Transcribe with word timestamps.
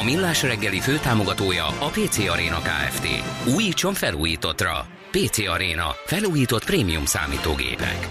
A 0.00 0.04
Millás 0.04 0.42
reggeli 0.42 0.80
főtámogatója 0.80 1.66
a 1.66 1.88
PC 1.88 2.18
Arena 2.18 2.58
Kft. 2.58 3.06
Újítson 3.54 3.92
felújítottra. 3.92 4.86
PC 5.10 5.38
Arena. 5.38 5.86
Felújított 6.06 6.64
prémium 6.64 7.04
számítógépek. 7.04 8.08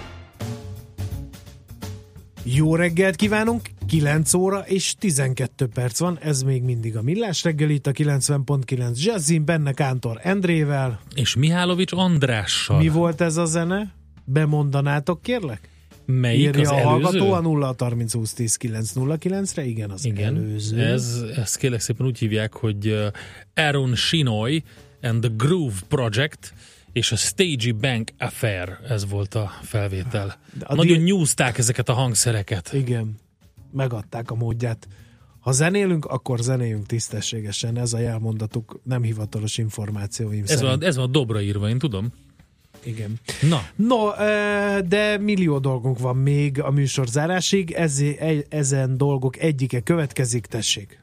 Jó 2.43 2.75
reggelt 2.75 3.15
kívánunk! 3.15 3.61
9 3.87 4.33
óra 4.33 4.59
és 4.59 4.95
12 4.99 5.67
perc 5.67 5.99
van, 5.99 6.17
ez 6.19 6.41
még 6.41 6.63
mindig 6.63 6.97
a 6.97 7.01
Millás 7.01 7.43
reggel 7.43 7.69
itt 7.69 7.87
a 7.87 7.91
90.9 7.91 9.03
Jazzin, 9.03 9.45
benne 9.45 9.71
Kántor 9.71 10.19
Endrével. 10.23 10.99
És 11.15 11.35
Mihálovics 11.35 11.91
Andrással. 11.91 12.77
Mi 12.77 12.87
volt 12.87 13.21
ez 13.21 13.37
a 13.37 13.45
zene? 13.45 13.93
Bemondanátok 14.23 15.21
kérlek? 15.21 15.70
Melyik 16.05 16.39
Írja 16.47 16.61
az 16.61 16.67
a 16.67 16.73
előző? 16.73 16.87
hallgató 16.89 17.31
a 17.33 17.41
0 17.41 17.75
30 17.77 18.13
20 18.13 18.33
10 18.33 18.55
9 18.55 19.53
re 19.53 19.65
igen, 19.65 19.89
az 19.89 20.05
Igen, 20.05 20.35
előző. 20.35 20.79
ez, 20.79 21.23
ezt 21.35 21.57
kérlek 21.57 21.79
szépen 21.79 22.05
úgy 22.05 22.17
hívják, 22.17 22.53
hogy 22.53 22.95
Aaron 23.53 23.95
Shinoy 23.95 24.63
and 25.01 25.21
the 25.21 25.31
Groove 25.37 25.75
Project 25.87 26.53
és 26.93 27.11
a 27.11 27.15
Stagey 27.15 27.71
Bank 27.71 28.09
Affair, 28.17 28.77
ez 28.87 29.09
volt 29.09 29.35
a 29.35 29.51
felvétel. 29.61 30.35
a 30.63 30.75
Nagyon 30.75 30.97
di- 30.97 31.03
nyúzták 31.03 31.57
ezeket 31.57 31.89
a 31.89 31.93
hangszereket. 31.93 32.73
Igen, 32.73 33.15
megadták 33.71 34.31
a 34.31 34.35
módját. 34.35 34.87
Ha 35.39 35.51
zenélünk, 35.51 36.05
akkor 36.05 36.39
zenéljünk 36.39 36.85
tisztességesen. 36.85 37.77
Ez 37.77 37.93
a 37.93 37.99
jelmondatuk, 37.99 38.79
nem 38.83 39.03
hivatalos 39.03 39.57
információim 39.57 40.43
Ez 40.43 40.49
szerint. 40.49 40.67
van, 40.67 40.83
ez 40.83 40.95
van 40.95 41.05
a 41.05 41.07
dobra 41.07 41.41
írva, 41.41 41.69
én 41.69 41.77
tudom. 41.77 42.11
Igen. 42.83 43.19
Na, 43.41 43.61
No, 43.75 44.09
de 44.87 45.17
millió 45.17 45.59
dolgunk 45.59 45.99
van 45.99 46.15
még 46.15 46.61
a 46.61 46.71
műsor 46.71 47.07
zárásig, 47.07 47.71
ez, 47.71 47.99
ezen 48.49 48.97
dolgok 48.97 49.37
egyike 49.37 49.79
következik, 49.79 50.45
tessék. 50.45 50.99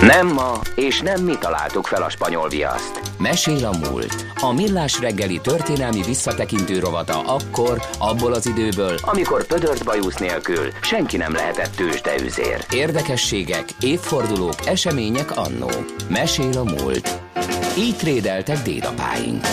Nem 0.00 0.32
ma, 0.32 0.60
és 0.76 1.00
nem 1.00 1.24
mi 1.24 1.34
találtuk 1.40 1.86
fel 1.86 2.02
a 2.02 2.10
spanyol 2.10 2.48
viaszt. 2.48 3.00
Mesél 3.18 3.66
a 3.66 3.76
múlt. 3.88 4.26
A 4.40 4.52
millás 4.52 5.00
reggeli 5.00 5.40
történelmi 5.40 6.02
visszatekintő 6.02 6.78
rovata 6.78 7.20
akkor, 7.20 7.80
abból 7.98 8.32
az 8.32 8.46
időből, 8.46 8.96
amikor 9.02 9.46
pödört 9.46 9.84
bajusz 9.84 10.16
nélkül 10.16 10.68
senki 10.82 11.16
nem 11.16 11.32
lehetett 11.32 11.74
tőzsdeüzér. 11.74 12.64
Érdekességek, 12.72 13.64
évfordulók, 13.80 14.66
események 14.66 15.36
annó. 15.36 15.70
Mesél 16.08 16.58
a 16.58 16.64
múlt. 16.64 17.20
Így 17.78 17.96
trédeltek 17.96 18.62
dédapáink. 18.62 19.44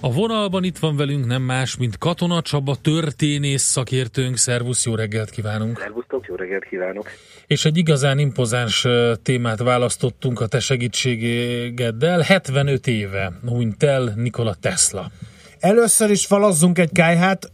A 0.00 0.12
vonalban 0.12 0.64
itt 0.64 0.78
van 0.78 0.96
velünk 0.96 1.26
nem 1.26 1.42
más, 1.42 1.76
mint 1.76 1.98
Katona 1.98 2.42
Csaba, 2.42 2.76
történész 2.82 3.62
szakértőnk. 3.62 4.36
Szervusz, 4.36 4.86
jó 4.86 4.94
reggelt 4.94 5.30
kívánunk! 5.30 5.78
Szervusztok, 5.78 6.26
jó 6.26 6.34
reggelt 6.34 6.64
kívánok! 6.64 7.08
És 7.46 7.64
egy 7.64 7.76
igazán 7.76 8.18
impozáns 8.18 8.86
témát 9.22 9.58
választottunk 9.58 10.40
a 10.40 10.46
te 10.46 10.60
segítségeddel. 10.60 12.20
75 12.20 12.86
éve 12.86 13.32
hunyt 13.46 13.82
el 13.82 14.12
Nikola 14.16 14.54
Tesla. 14.54 15.10
Először 15.58 16.10
is 16.10 16.26
falazzunk 16.26 16.78
egy 16.78 16.92
kájhát, 16.92 17.52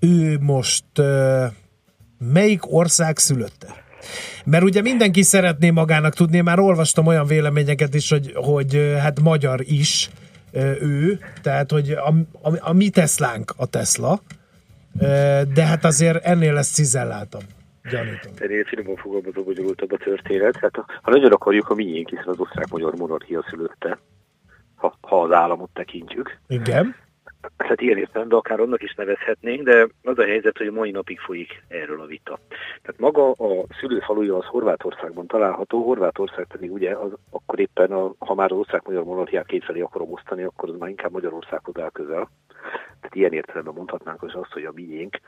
ő 0.00 0.38
most 0.40 0.84
melyik 2.32 2.72
ország 2.72 3.18
szülötte? 3.18 3.84
Mert 4.44 4.64
ugye 4.64 4.80
mindenki 4.80 5.22
szeretné 5.22 5.70
magának 5.70 6.14
tudni, 6.14 6.36
én 6.36 6.42
már 6.42 6.58
olvastam 6.58 7.06
olyan 7.06 7.26
véleményeket 7.26 7.94
is, 7.94 8.10
hogy, 8.10 8.32
hogy 8.34 8.94
hát 8.98 9.20
magyar 9.20 9.60
is 9.64 10.10
ő, 10.80 11.18
tehát 11.42 11.70
hogy 11.70 11.90
a, 11.90 12.08
a, 12.42 12.52
a 12.60 12.72
mi 12.72 12.90
Teslánk 12.90 13.52
a 13.56 13.66
Tesla, 13.66 14.20
de 15.54 15.64
hát 15.66 15.84
azért 15.84 16.24
ennél 16.24 16.56
ezt 16.56 16.74
cizelláltam. 16.74 17.40
Gyanítom. 17.90 18.32
Ennél 18.38 18.64
finoman 18.64 18.96
fogalmazó 18.96 19.42
bonyolultabb 19.42 19.92
a 19.92 19.96
történet. 19.96 20.56
Hát, 20.56 20.74
ha- 20.74 20.84
ha 21.02 21.10
nagyon 21.10 21.32
akarjuk, 21.32 21.68
a 21.68 21.74
miénk, 21.74 22.08
hiszen 22.08 22.28
az 22.28 22.38
osztrák-magyar 22.38 22.94
monarchia 22.94 23.44
szülötte, 23.50 23.98
ha, 24.74 24.98
ha 25.00 25.22
az 25.22 25.32
államot 25.32 25.70
tekintjük. 25.72 26.38
Igen. 26.48 26.94
Hát 27.56 27.80
ilyen 27.80 27.98
értelemben 27.98 28.38
akár 28.38 28.60
annak 28.60 28.82
is 28.82 28.94
nevezhetnénk, 28.94 29.62
de 29.62 29.88
az 30.02 30.18
a 30.18 30.24
helyzet, 30.24 30.58
hogy 30.58 30.70
mai 30.70 30.90
napig 30.90 31.18
folyik 31.18 31.62
erről 31.68 32.00
a 32.00 32.06
vita. 32.06 32.38
Tehát 32.82 33.00
maga 33.00 33.30
a 33.30 33.64
szülőfaluja 33.80 34.36
az 34.36 34.44
Horvátországban 34.44 35.26
található, 35.26 35.82
Horvátország 35.82 36.46
pedig 36.46 36.72
ugye 36.72 36.96
az, 36.96 37.10
akkor 37.30 37.60
éppen, 37.60 37.92
a, 37.92 38.12
ha 38.18 38.34
már 38.34 38.52
az 38.52 38.58
osztrák-magyar 38.58 39.04
monarchiát 39.04 39.46
kétfelé 39.46 39.80
akarom 39.80 40.12
osztani, 40.12 40.42
akkor 40.42 40.68
az 40.68 40.78
már 40.78 40.88
inkább 40.88 41.12
Magyarországhoz 41.12 41.78
áll 41.78 41.90
közel. 41.90 42.28
Tehát 43.00 43.14
ilyen 43.14 43.32
értelemben 43.32 43.74
mondhatnánk 43.74 44.22
az 44.22 44.34
azt, 44.34 44.52
hogy 44.52 44.64
a 44.64 44.72
miénk, 44.74 45.20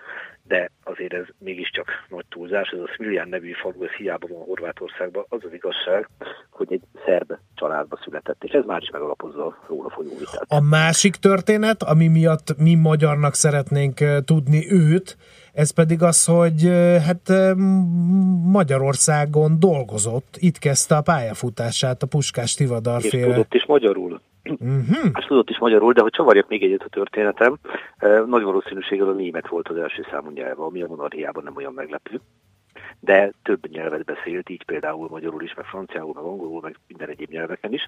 de 0.42 0.70
azért 0.84 1.12
ez 1.12 1.24
mégiscsak 1.38 1.86
nagy 2.08 2.24
túlzás. 2.28 2.68
Ez 2.68 2.78
a 2.78 2.90
Smiljan 2.94 3.28
nevű 3.28 3.52
falu, 3.52 3.84
ez 3.84 3.90
hiába 3.90 4.26
van 4.26 4.44
Horvátországban. 4.44 5.24
Az 5.28 5.40
az 5.44 5.52
igazság, 5.52 6.08
hogy 6.50 6.72
egy 6.72 6.82
szerb 7.04 7.32
családba 7.54 7.98
született, 8.04 8.44
és 8.44 8.50
ez 8.50 8.64
már 8.64 8.82
is 8.82 8.90
megalapozza 8.90 9.56
róla 9.68 9.90
folyó 9.90 10.10
vitát. 10.18 10.44
A 10.48 10.60
másik 10.60 11.14
történet, 11.14 11.82
ami 11.82 12.08
miatt 12.08 12.56
mi 12.58 12.74
magyarnak 12.74 13.34
szeretnénk 13.34 13.98
tudni 14.24 14.72
őt, 14.72 15.16
ez 15.52 15.70
pedig 15.70 16.02
az, 16.02 16.24
hogy 16.24 16.68
hát 17.06 17.54
Magyarországon 18.44 19.58
dolgozott, 19.58 20.36
itt 20.38 20.58
kezdte 20.58 20.96
a 20.96 21.02
pályafutását 21.02 22.02
a 22.02 22.06
Puskás 22.06 22.54
Tivadar 22.54 23.04
és 23.04 23.10
féle. 23.10 23.26
tudott 23.26 23.54
is 23.54 23.66
magyarul. 23.66 24.20
Uh-huh. 24.50 25.10
És 25.18 25.24
tudott 25.24 25.50
is 25.50 25.58
magyarul, 25.58 25.92
de 25.92 26.00
hogy 26.00 26.12
csavarjak 26.12 26.48
még 26.48 26.62
egyet 26.62 26.82
a 26.82 26.88
történetem, 26.88 27.56
eh, 27.96 28.24
nagy 28.26 28.42
valószínűséggel 28.42 29.08
a 29.08 29.12
német 29.12 29.48
volt 29.48 29.68
az 29.68 29.76
első 29.76 30.06
számú 30.10 30.30
nyelve, 30.30 30.62
ami 30.62 30.82
a 30.82 30.86
monarchiában 30.86 31.44
nem 31.44 31.56
olyan 31.56 31.72
meglepő. 31.72 32.20
De 33.00 33.32
több 33.42 33.66
nyelvet 33.70 34.04
beszélt, 34.04 34.48
így 34.48 34.64
például 34.64 35.08
magyarul 35.10 35.42
is, 35.42 35.54
meg 35.54 35.64
franciául, 35.64 36.12
meg 36.14 36.24
angolul, 36.24 36.60
meg 36.60 36.76
minden 36.88 37.08
egyéb 37.08 37.30
nyelveken 37.30 37.72
is. 37.72 37.86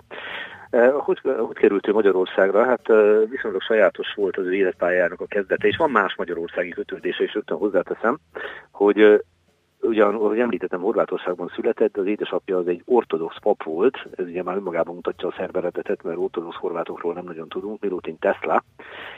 Eh, 0.70 0.92
Hogy, 0.92 1.20
hogy 1.20 1.56
került 1.56 1.88
ő 1.88 1.92
Magyarországra? 1.92 2.64
Hát 2.64 2.90
eh, 2.90 3.28
viszonylag 3.28 3.62
sajátos 3.62 4.14
volt 4.14 4.36
az 4.36 4.44
ő 4.44 4.54
életpályájának 4.54 5.20
a 5.20 5.26
kezdete, 5.26 5.66
és 5.66 5.76
van 5.76 5.90
más 5.90 6.14
magyarországi 6.16 6.70
kötődése 6.70 7.22
is, 7.24 7.34
rögtön 7.34 7.58
hozzáteszem, 7.58 8.18
hogy 8.70 9.22
ugyan, 9.82 10.14
ahogy 10.14 10.38
említettem, 10.38 10.80
Horvátországban 10.80 11.52
született, 11.54 11.96
az 11.96 12.06
édesapja 12.06 12.56
az 12.56 12.66
egy 12.66 12.82
ortodox 12.84 13.38
pap 13.40 13.62
volt, 13.62 14.06
ez 14.16 14.26
ugye 14.26 14.42
már 14.42 14.56
önmagában 14.56 14.94
mutatja 14.94 15.28
a 15.28 15.34
szerb 15.36 15.56
eredetet, 15.56 16.02
mert 16.02 16.18
ortodox 16.18 16.56
horvátokról 16.56 17.14
nem 17.14 17.24
nagyon 17.24 17.48
tudunk, 17.48 17.80
Milutin 17.80 18.18
Tesla, 18.18 18.64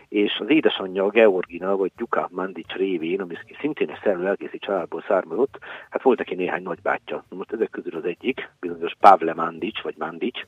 és 0.09 0.39
az 0.39 0.51
édesanyja 0.51 1.09
Georgina, 1.09 1.77
vagy 1.77 1.93
Gyuka 1.97 2.29
Mandic 2.33 2.73
révén, 2.73 3.21
ami 3.21 3.35
szintén 3.61 3.91
egy 3.91 4.01
szerb 4.03 4.21
lelkészi 4.21 4.59
családból 4.59 5.05
származott, 5.07 5.59
hát 5.91 6.03
volt 6.03 6.19
neki 6.19 6.35
néhány 6.35 6.63
nagybátyja. 6.63 7.25
Na 7.29 7.37
Most 7.37 7.53
ezek 7.53 7.71
közül 7.71 7.97
az 7.97 8.05
egyik, 8.05 8.51
bizonyos 8.61 8.95
Pavle 9.01 9.35
Mandic, 9.35 9.83
vagy 9.83 9.95
Mandic, 9.99 10.39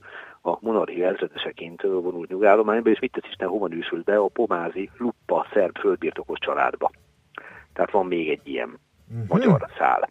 a 0.43 0.57
monarchia 0.61 1.09
ezredeseként 1.09 1.83
vonult 1.83 2.29
nyugállományba, 2.29 2.91
és 2.91 2.99
mit 2.99 3.13
tesz 3.13 3.31
Isten, 3.31 3.49
hova 3.49 3.67
nősült 3.67 4.05
be? 4.05 4.17
A 4.17 4.29
pomázi 4.29 4.91
Luppa 4.99 5.47
szerb 5.53 5.79
földbirtokos 5.79 6.39
családba. 6.39 6.91
Tehát 7.73 7.91
van 7.91 8.07
még 8.07 8.31
egy 8.31 8.49
ilyen 8.49 8.79
magyar 9.29 9.67
szál. 9.79 10.09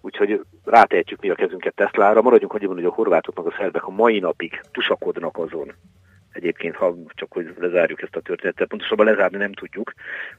Úgyhogy 0.00 0.40
rátehetjük 0.64 1.20
mi 1.20 1.30
a 1.30 1.34
kezünket 1.34 1.74
Teslára, 1.74 2.22
maradjunk 2.22 2.52
annyiban, 2.52 2.74
hogy 2.74 2.84
a 2.84 2.90
horvátok 2.90 3.36
meg 3.36 3.46
a 3.46 3.54
szerbek 3.58 3.86
a 3.86 3.90
mai 3.90 4.18
napig 4.18 4.60
tusakodnak 4.72 5.38
azon. 5.38 5.72
Egyébként, 6.32 6.76
ha 6.76 6.94
csak 7.08 7.32
hogy 7.32 7.54
lezárjuk 7.58 8.02
ezt 8.02 8.16
a 8.16 8.20
történetet, 8.20 8.68
pontosabban 8.68 9.06
lezárni 9.06 9.36
nem 9.36 9.52
tudjuk, 9.52 9.92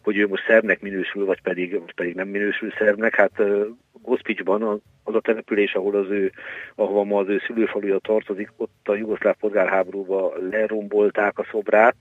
hogy 0.03 0.17
ő 0.17 0.27
most 0.27 0.45
szerbnek 0.47 0.81
minősül, 0.81 1.25
vagy 1.25 1.41
pedig, 1.41 1.79
vagy 1.79 1.93
pedig 1.93 2.15
nem 2.15 2.27
minősül 2.27 2.71
szerbnek. 2.77 3.15
Hát 3.15 3.39
uh, 3.39 3.65
Gospicsban 4.01 4.63
az, 5.03 5.15
a 5.15 5.21
település, 5.21 5.73
ahol 5.73 5.95
az 5.95 6.09
ő, 6.09 6.31
ahova 6.75 7.03
ma 7.03 7.19
az 7.19 7.27
ő 7.27 7.41
szülőfaluja 7.47 7.99
tartozik, 7.99 8.51
ott 8.57 8.87
a 8.87 8.95
jugoszláv 8.95 9.35
polgárháborúban 9.35 10.47
lerombolták 10.49 11.39
a 11.39 11.47
szobrát, 11.51 11.95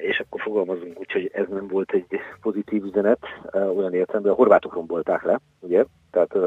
és 0.00 0.20
akkor 0.20 0.40
fogalmazunk 0.40 0.98
úgy, 0.98 1.12
hogy 1.12 1.30
ez 1.32 1.46
nem 1.48 1.68
volt 1.68 1.92
egy 1.92 2.20
pozitív 2.40 2.84
üzenet, 2.84 3.18
e, 3.52 3.58
olyan 3.58 3.94
értelemben, 3.94 4.32
a 4.32 4.36
horvátok 4.36 4.74
rombolták 4.74 5.22
le, 5.22 5.40
ugye, 5.60 5.84
tehát 6.10 6.34
e, 6.34 6.38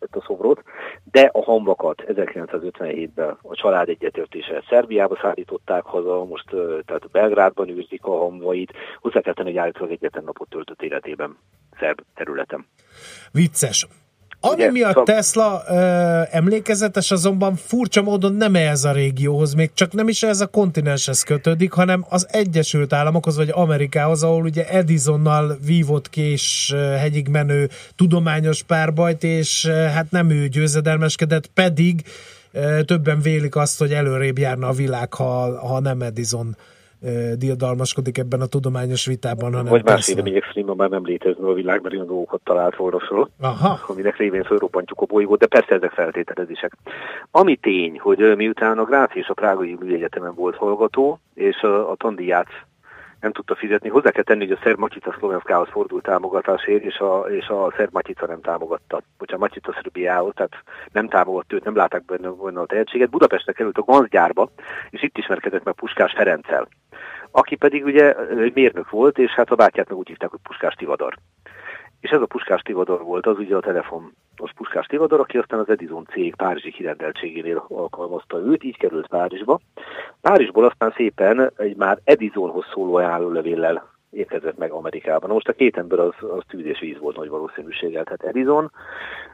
ezt 0.00 0.16
a 0.16 0.24
szobrot, 0.26 0.62
de 1.10 1.30
a 1.32 1.42
hamvakat 1.42 2.04
1957-ben 2.06 3.38
a 3.42 3.54
család 3.54 3.88
egyetértése 3.88 4.64
Szerbiába 4.68 5.18
szállították 5.22 5.84
haza, 5.84 6.24
most 6.24 6.52
e, 6.52 6.56
tehát 6.86 7.10
Belgrádban 7.10 7.68
őrzik 7.68 8.04
a 8.04 8.18
hamvait, 8.18 8.72
hozzá 9.00 9.20
kell 9.20 9.34
tenni, 9.34 9.48
hogy 9.48 9.58
állítólag 9.58 9.92
egyetlen 9.92 10.24
napot 10.24 10.48
töltött 10.48 10.82
életében 10.82 11.36
szerb 11.78 12.00
területen. 12.14 12.66
Vicces. 13.32 13.86
Ami 14.44 14.54
Ugye, 14.54 14.70
miatt 14.70 14.90
szóval... 14.90 15.04
Tesla 15.04 15.64
ö, 15.68 15.74
emlékezetes, 16.30 17.10
azonban 17.10 17.56
furcsa 17.56 18.02
módon 18.02 18.34
nem 18.34 18.54
ez 18.54 18.84
a 18.84 18.92
régióhoz, 18.92 19.54
még 19.54 19.70
csak 19.74 19.92
nem 19.92 20.08
is 20.08 20.22
ez 20.22 20.40
a 20.40 20.46
kontinenshez 20.46 21.22
kötődik, 21.22 21.72
hanem 21.72 22.04
az 22.08 22.26
Egyesült 22.30 22.92
Államokhoz, 22.92 23.36
vagy 23.36 23.50
Amerikához, 23.52 24.22
ahol 24.22 24.42
ugye 24.42 24.68
Edisonnal 24.68 25.58
vívott 25.66 26.10
ki 26.10 26.20
és 26.20 26.74
hegyig 26.98 27.28
menő 27.28 27.68
tudományos 27.96 28.62
párbajt, 28.62 29.24
és 29.24 29.66
hát 29.66 30.10
nem 30.10 30.30
ő 30.30 30.48
győzedelmeskedett, 30.48 31.46
pedig 31.46 32.02
többen 32.84 33.20
vélik 33.20 33.56
azt, 33.56 33.78
hogy 33.78 33.92
előrébb 33.92 34.38
járna 34.38 34.68
a 34.68 34.72
világ, 34.72 35.14
ha, 35.14 35.58
ha 35.66 35.80
nem 35.80 36.02
Edison 36.02 36.56
diadalmaskodik 37.36 38.18
ebben 38.18 38.40
a 38.40 38.46
tudományos 38.46 39.06
vitában, 39.06 39.52
hanem 39.52 39.70
Vagy 39.70 39.84
más 39.84 40.06
vélemények 40.06 40.44
szerint 40.44 40.76
már 40.76 40.88
nem 40.88 41.04
létezne 41.04 41.46
a 41.46 41.52
világ, 41.52 41.82
mert 41.82 41.94
olyan 41.94 42.06
dolgokat 42.06 42.40
talált 42.44 42.76
volna 42.76 43.00
föl, 43.00 43.28
Aha. 43.40 43.80
aminek 43.86 44.16
révén 44.16 44.42
fölrobbantjuk 44.42 45.00
a 45.00 45.06
bolygót, 45.06 45.38
de 45.38 45.46
persze 45.46 45.74
ezek 45.74 45.90
feltételezések. 45.90 46.72
Ami 47.30 47.56
tény, 47.56 47.98
hogy 47.98 48.36
miután 48.36 48.78
a 48.78 48.84
Gráci 48.84 49.18
és 49.18 49.28
a 49.28 49.34
Prágai 49.34 49.76
Műegyetemen 49.80 50.34
volt 50.34 50.56
hallgató, 50.56 51.18
és 51.34 51.60
a, 51.60 51.90
a 51.90 51.94
tandíját 51.94 52.48
nem 53.22 53.32
tudta 53.32 53.54
fizetni. 53.54 53.88
Hozzá 53.88 54.10
kell 54.10 54.22
tenni, 54.22 54.46
hogy 54.46 54.56
a 54.56 54.62
Szerb 54.62 54.78
Macica 54.78 55.14
Szlovenszkához 55.18 55.68
fordult 55.70 56.02
támogatásért, 56.02 56.84
és 56.84 56.98
a, 56.98 57.20
és 57.28 57.46
a 57.46 57.72
Szerb 57.76 57.92
Macica 57.92 58.26
nem 58.26 58.40
támogatta. 58.40 59.02
Hogyha 59.18 59.38
Macica 59.38 59.72
Szerbiához, 59.72 60.32
tehát 60.34 60.62
nem 60.92 61.08
támogatta 61.08 61.54
őt, 61.54 61.64
nem 61.64 61.76
látták 61.76 62.04
benne, 62.04 62.28
benne 62.28 62.60
a 62.60 62.66
tehetséget. 62.66 63.10
Budapestre 63.10 63.52
került 63.52 63.78
a 63.78 63.82
Ganzgyárba, 63.82 64.50
és 64.90 65.02
itt 65.02 65.18
ismerkedett 65.18 65.64
meg 65.64 65.74
Puskás 65.74 66.12
Ferenccel 66.12 66.68
aki 67.32 67.56
pedig 67.56 67.84
ugye 67.84 68.14
mérnök 68.54 68.90
volt, 68.90 69.18
és 69.18 69.30
hát 69.30 69.50
a 69.50 69.54
bátyát 69.54 69.88
meg 69.88 69.98
úgy 69.98 70.08
hívták, 70.08 70.30
hogy 70.30 70.38
Puskás 70.42 70.74
Tivadar. 70.74 71.14
És 72.02 72.10
ez 72.10 72.20
a 72.20 72.26
Puskás 72.26 72.62
Tivadar 72.62 73.02
volt, 73.02 73.26
az 73.26 73.38
ugye 73.38 73.56
a 73.56 73.60
telefon, 73.60 74.12
az 74.36 74.50
Puskás 74.56 74.86
Tivadar, 74.86 75.20
aki 75.20 75.38
aztán 75.38 75.58
az 75.58 75.68
Edison 75.68 76.06
cég 76.12 76.34
Párizsi 76.34 76.70
kirendeltségénél 76.70 77.64
alkalmazta 77.68 78.38
őt, 78.38 78.64
így 78.64 78.76
került 78.76 79.06
Párizsba. 79.06 79.60
Párizsból 80.20 80.64
aztán 80.64 80.92
szépen 80.96 81.52
egy 81.56 81.76
már 81.76 81.98
Edisonhoz 82.04 82.64
szóló 82.72 82.94
ajánlólevéllel 82.94 83.90
érkezett 84.10 84.58
meg 84.58 84.70
Amerikában. 84.70 85.30
Most 85.30 85.48
a 85.48 85.52
két 85.52 85.76
ember 85.76 85.98
az, 85.98 86.14
az 86.20 86.42
tűz 86.48 86.64
és 86.64 86.80
víz 86.80 86.98
volt 86.98 87.16
nagy 87.16 87.28
valószínűséggel. 87.28 88.04
Tehát 88.04 88.22
Edison, 88.22 88.70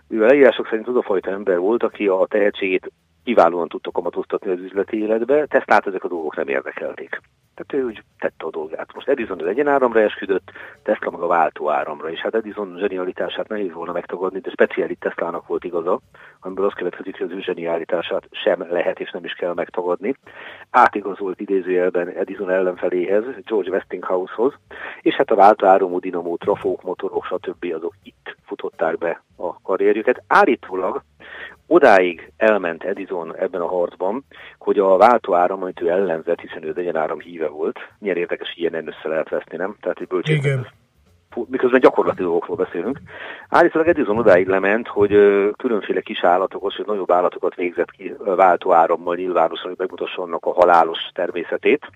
ő 0.08 0.18
leírások 0.18 0.66
szerint 0.66 0.88
az 0.88 0.96
a 0.96 1.02
fajta 1.02 1.30
ember 1.30 1.58
volt, 1.58 1.82
aki 1.82 2.06
a 2.06 2.26
tehetségét 2.28 2.92
kiválóan 3.24 3.68
tudta 3.68 3.90
kamatoztatni 3.90 4.50
az 4.50 4.60
üzleti 4.60 5.00
életbe, 5.00 5.46
Teslát 5.46 5.86
ezek 5.86 6.04
a 6.04 6.08
dolgok 6.08 6.36
nem 6.36 6.48
érdekelték. 6.48 7.20
Tehát 7.58 7.84
ő 7.84 7.88
úgy 7.88 8.02
tette 8.18 8.44
a 8.44 8.50
dolgát. 8.50 8.94
Most 8.94 9.08
Edison 9.08 9.40
az 9.40 9.46
egyenáramra 9.46 10.00
esküdött, 10.00 10.50
Tesla 10.82 11.10
meg 11.10 11.20
a 11.20 11.26
váltó 11.26 11.70
áramra, 11.70 12.10
és 12.10 12.20
hát 12.20 12.34
Edison 12.34 12.76
zsenialitását 12.78 13.48
nehéz 13.48 13.72
volna 13.72 13.92
megtagadni, 13.92 14.40
de 14.40 14.50
speciális 14.50 14.96
Teslának 14.98 15.46
volt 15.46 15.64
igaza, 15.64 16.00
amiből 16.40 16.66
az 16.66 16.72
következik, 16.72 17.18
hogy 17.18 17.26
az 17.26 17.36
ő 17.36 17.40
zsenialitását 17.40 18.28
sem 18.30 18.66
lehet 18.70 19.00
és 19.00 19.10
nem 19.10 19.24
is 19.24 19.32
kell 19.32 19.54
megtagadni. 19.54 20.14
Átigazolt 20.70 21.40
idézőjelben 21.40 22.08
Edison 22.08 22.50
ellenfeléhez, 22.50 23.24
George 23.44 23.70
Westinghousehoz, 23.70 24.54
és 25.00 25.14
hát 25.14 25.30
a 25.30 25.34
váltó 25.34 25.66
áramú 25.66 25.98
dinamó, 25.98 26.36
trafók, 26.36 26.82
motorok, 26.82 27.24
stb. 27.24 27.72
azok 27.74 27.94
itt 28.02 28.36
futották 28.46 28.98
be 28.98 29.22
a 29.36 29.60
karrierjüket. 29.60 30.22
Állítólag 30.26 31.02
odáig 31.68 32.32
elment 32.36 32.84
Edison 32.84 33.36
ebben 33.36 33.60
a 33.60 33.68
harcban, 33.68 34.24
hogy 34.58 34.78
a 34.78 34.96
váltóáram, 34.96 35.62
amit 35.62 35.80
ő 35.80 35.88
ellenzett, 35.88 36.40
hiszen 36.40 36.64
ő 36.64 36.72
egyenáram 36.76 37.18
híve 37.18 37.48
volt, 37.48 37.78
milyen 37.98 38.16
érdekes, 38.16 38.52
ilyen 38.56 38.86
össze 38.86 39.08
lehet 39.08 39.28
veszni, 39.28 39.56
nem? 39.56 39.76
Tehát, 39.80 39.98
hogy 39.98 40.06
bölcsében 40.06 40.66
miközben 41.46 41.80
gyakorlati 41.80 42.22
dolgokról 42.22 42.56
beszélünk. 42.56 43.00
Állítólag 43.48 43.88
Edison 43.88 44.18
odáig 44.18 44.46
lement, 44.46 44.88
hogy 44.88 45.08
különféle 45.56 46.00
kis 46.00 46.24
állatokhoz, 46.24 46.74
hogy 46.74 46.86
nagyobb 46.86 47.10
állatokat 47.10 47.54
végzett 47.54 47.90
ki 47.90 48.14
váltóárammal 48.18 49.14
nyilvánosan, 49.14 49.68
hogy 49.68 49.78
megmutassanak 49.78 50.46
a 50.46 50.52
halálos 50.52 50.98
természetét. 51.12 51.86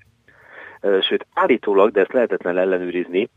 Sőt, 1.01 1.27
állítólag, 1.35 1.91
de 1.91 2.01
ezt 2.01 2.13
lehetetlen 2.13 2.59
ellenőrizni, 2.59 3.29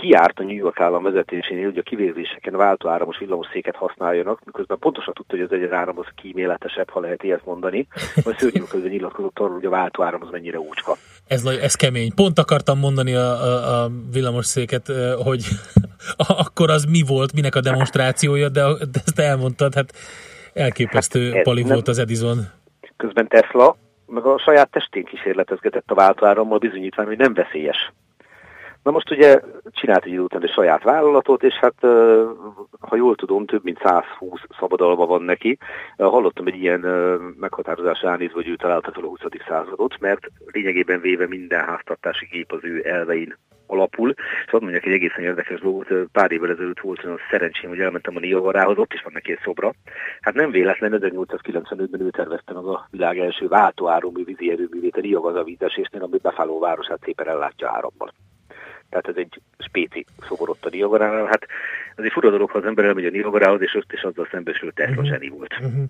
kiárt 0.00 0.38
a 0.38 0.42
New 0.42 0.56
York 0.56 0.80
állam 0.80 1.02
vezetésénél, 1.02 1.64
hogy 1.64 1.78
a 1.78 1.82
kivégzéseken 1.82 2.56
váltóáramos 2.56 3.18
villamosszéket 3.18 3.76
használjanak, 3.76 4.40
miközben 4.44 4.78
pontosan 4.78 5.14
tudta, 5.14 5.36
hogy 5.36 5.44
az 5.44 5.52
egyen 5.52 5.72
áram 5.72 5.98
az 5.98 6.06
kíméletesebb, 6.14 6.90
ha 6.90 7.00
lehet 7.00 7.22
ilyet 7.22 7.44
mondani, 7.44 7.86
vagy 8.24 8.38
szörnyű 8.38 8.60
közben 8.60 8.90
nyilatkozott 8.90 9.38
arról, 9.38 9.54
hogy 9.54 9.64
a 9.64 9.70
váltóáram 9.70 10.22
az 10.22 10.28
mennyire 10.30 10.58
úcska. 10.58 10.96
Ez, 11.26 11.44
ez 11.44 11.74
kemény. 11.74 12.14
Pont 12.14 12.38
akartam 12.38 12.78
mondani 12.78 13.14
a, 13.14 13.30
a, 13.30 13.82
a 13.82 13.90
villamosszéket, 14.12 14.86
hogy 15.24 15.44
akkor 16.44 16.70
az 16.70 16.84
mi 16.84 17.02
volt, 17.06 17.32
minek 17.32 17.54
a 17.54 17.60
demonstrációja, 17.60 18.48
de, 18.48 18.62
de 18.62 19.00
ezt 19.06 19.18
elmondtad, 19.18 19.74
hát 19.74 19.92
elképesztő 20.52 21.30
hát 21.30 21.42
pali 21.42 21.62
volt 21.62 21.88
az 21.88 21.98
Edison. 21.98 22.38
Közben 22.96 23.28
Tesla 23.28 23.76
meg 24.06 24.24
a 24.24 24.38
saját 24.38 24.70
testén 24.70 25.04
kísérletezgetett 25.04 25.90
a 25.90 25.94
váltóárammal 25.94 26.58
bizonyítván, 26.58 27.06
hogy 27.06 27.16
nem 27.16 27.34
veszélyes. 27.34 27.92
Na 28.82 28.90
most 28.90 29.10
ugye 29.10 29.40
csinált 29.70 30.04
egy 30.04 30.18
után 30.18 30.42
egy 30.42 30.50
saját 30.50 30.82
vállalatot, 30.82 31.42
és 31.42 31.54
hát 31.54 31.74
ha 32.80 32.96
jól 32.96 33.14
tudom, 33.14 33.46
több 33.46 33.64
mint 33.64 33.80
120 33.82 34.40
szabadalma 34.58 35.06
van 35.06 35.22
neki. 35.22 35.58
Hallottam 35.96 36.46
egy 36.46 36.60
ilyen 36.62 36.80
meghatározás 37.40 38.02
ránézve, 38.02 38.34
hogy 38.34 38.48
ő 38.48 38.56
találta 38.56 38.92
fel 38.92 39.02
a 39.02 39.06
20. 39.06 39.20
századot, 39.48 40.00
mert 40.00 40.30
lényegében 40.46 41.00
véve 41.00 41.26
minden 41.26 41.64
háztartási 41.64 42.26
gép 42.30 42.52
az 42.52 42.60
ő 42.62 42.88
elvein 42.88 43.36
alapul. 43.66 44.14
És 44.44 44.50
hadd 44.50 44.62
mondjak 44.62 44.86
egy 44.86 44.92
egészen 44.92 45.24
érdekes 45.24 45.60
dolgot, 45.60 45.88
pár 46.12 46.32
évvel 46.32 46.50
ezelőtt 46.50 46.80
volt 46.80 47.04
olyan 47.04 47.18
szerencsém, 47.30 47.70
hogy 47.70 47.80
elmentem 47.80 48.16
a 48.16 48.20
Niagarához, 48.20 48.78
ott 48.78 48.92
is 48.92 49.02
van 49.02 49.12
neki 49.12 49.32
egy 49.32 49.40
szobra. 49.42 49.72
Hát 50.20 50.34
nem 50.34 50.50
véletlen, 50.50 50.98
1895-ben 51.00 52.00
ő 52.00 52.10
tervezte 52.10 52.52
meg 52.54 52.64
a 52.64 52.86
világ 52.90 53.18
első 53.18 53.48
váltóáromű 53.48 54.24
vízi 54.24 54.50
erőművét 54.50 54.96
a 54.96 55.00
Niagara 55.00 55.44
vízesésnél, 55.44 56.02
ami 56.02 56.18
Buffalo 56.22 56.58
városát 56.58 57.00
szépen 57.04 57.28
ellátja 57.28 57.68
árammal 57.68 58.12
tehát 58.90 59.08
ez 59.08 59.16
egy 59.16 59.40
spéci 59.58 60.04
szobor 60.28 60.48
ott 60.48 60.64
a 60.64 60.68
Niagaránál. 60.68 61.26
Hát 61.26 61.46
ez 61.96 62.04
egy 62.04 62.12
fura 62.12 62.30
dolog, 62.30 62.50
ha 62.50 62.58
az 62.58 62.64
ember 62.64 62.84
elmegy 62.84 63.04
a 63.04 63.10
Niagarához, 63.10 63.60
és 63.60 63.74
ott 63.74 63.92
is 63.92 64.02
azzal 64.02 64.28
szembesül 64.30 64.72
Tesla 64.72 64.90
uh-huh. 64.90 65.08
zseni 65.08 65.28
volt. 65.28 65.54
Uh-huh. 65.60 65.84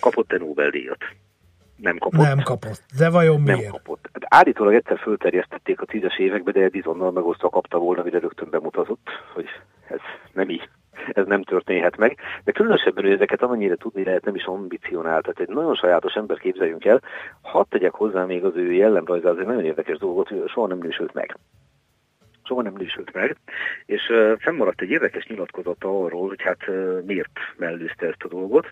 Kapott-e 0.00 0.36
Nobel-díjat? 0.38 1.04
Nem 1.76 1.98
kapott. 1.98 2.20
Nem 2.20 2.42
kapott. 2.42 2.82
De 2.98 3.10
vajon 3.10 3.40
miért? 3.40 3.60
Nem 3.60 3.70
kapott. 3.70 4.08
Hát 4.12 4.34
állítólag 4.34 4.74
egyszer 4.74 4.98
fölterjesztették 4.98 5.80
a 5.80 5.84
tízes 5.84 6.18
évekbe, 6.18 6.52
de 6.52 6.60
Edisonnal 6.60 7.10
megosztva 7.10 7.48
kapta 7.48 7.78
volna, 7.78 8.02
mire 8.02 8.18
rögtön 8.18 8.50
bemutatott, 8.50 9.08
hogy 9.34 9.46
ez 9.88 10.00
nem 10.32 10.48
így 10.48 10.68
ez 11.12 11.26
nem 11.26 11.42
történhet 11.42 11.96
meg, 11.96 12.16
de 12.44 12.52
különösebben, 12.52 13.04
hogy 13.04 13.12
ezeket 13.12 13.42
amennyire 13.42 13.76
tudni 13.76 14.04
lehet, 14.04 14.24
nem 14.24 14.34
is 14.34 14.44
ambicionált. 14.44 15.22
Tehát 15.22 15.40
egy 15.40 15.54
nagyon 15.54 15.74
sajátos 15.74 16.14
ember 16.14 16.38
képzeljünk 16.38 16.84
el, 16.84 17.02
hadd 17.40 17.64
tegyek 17.68 17.92
hozzá 17.92 18.24
még 18.24 18.44
az 18.44 18.56
ő 18.56 18.72
jellemrajza, 18.72 19.28
az 19.28 19.38
egy 19.38 19.46
nagyon 19.46 19.64
érdekes 19.64 19.98
dolgot, 19.98 20.28
hogy 20.28 20.42
soha 20.46 20.66
nem 20.66 20.78
nősült 20.78 21.14
meg 21.14 21.36
soha 22.48 22.62
nem 22.62 22.74
nősült 22.76 23.12
meg, 23.12 23.36
és 23.86 24.12
fennmaradt 24.38 24.80
egy 24.80 24.90
érdekes 24.90 25.26
nyilatkozata 25.26 26.04
arról, 26.04 26.28
hogy 26.28 26.42
hát 26.42 26.66
miért 27.04 27.38
mellőzte 27.56 28.06
ezt 28.06 28.22
a 28.22 28.28
dolgot, 28.28 28.70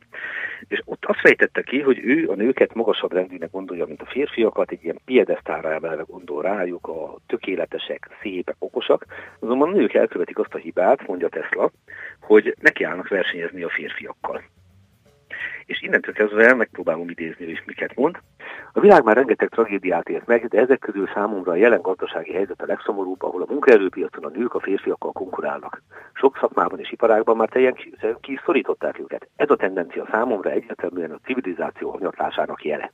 és 0.69 0.83
ott 0.85 1.05
azt 1.05 1.21
fejtette 1.21 1.63
ki, 1.63 1.81
hogy 1.81 1.99
ő 2.05 2.29
a 2.29 2.35
nőket 2.35 2.75
magasabb 2.75 3.13
rendűnek 3.13 3.51
gondolja, 3.51 3.87
mint 3.87 4.03
a 4.03 4.07
férfiakat, 4.07 4.71
egy 4.71 4.85
ilyen 4.85 5.01
piedesztára 5.05 5.73
emelve 5.73 6.05
gondol 6.07 6.43
rájuk, 6.43 6.87
a 6.87 7.17
tökéletesek, 7.27 8.09
szépek, 8.23 8.57
okosak, 8.59 9.07
azonban 9.39 9.69
a 9.69 9.77
nők 9.77 9.95
elkövetik 9.95 10.39
azt 10.39 10.55
a 10.55 10.59
hibát, 10.59 11.07
mondja 11.07 11.29
Tesla, 11.29 11.71
hogy 12.21 12.55
nekiállnak 12.61 13.09
versenyezni 13.09 13.63
a 13.63 13.69
férfiakkal 13.69 14.43
és 15.67 15.83
innentől 15.83 16.15
kezdve 16.15 16.55
megpróbálom 16.55 17.09
idézni, 17.09 17.47
és 17.47 17.63
miket 17.67 17.95
mond. 17.95 18.17
A 18.73 18.81
világ 18.81 19.05
már 19.05 19.17
rengeteg 19.17 19.49
tragédiát 19.49 20.09
ért 20.09 20.27
meg, 20.27 20.49
de 20.49 20.61
ezek 20.61 20.79
közül 20.79 21.09
számomra 21.15 21.53
a 21.53 21.57
jelen 21.57 21.83
gazdasági 21.83 22.33
helyzet 22.33 22.63
a 22.63 22.67
legszomorúbb, 22.67 23.23
ahol 23.23 23.43
a 23.43 23.47
munkaerőpiacon 23.49 24.25
a 24.25 24.29
nők 24.29 24.55
a 24.55 24.61
férfiakkal 24.61 25.13
konkurálnak. 25.13 25.83
Sok 26.13 26.37
szakmában 26.41 26.79
és 26.79 26.93
iparágban 26.93 27.37
már 27.37 27.49
teljesen 27.49 28.17
kiszorították 28.21 28.99
őket. 28.99 29.29
Ez 29.37 29.51
a 29.51 29.57
tendencia 29.57 30.09
számomra 30.11 30.51
egyértelműen 30.51 31.11
a 31.11 31.21
civilizáció 31.25 31.91
hanyatlásának 31.91 32.65
jele. 32.65 32.93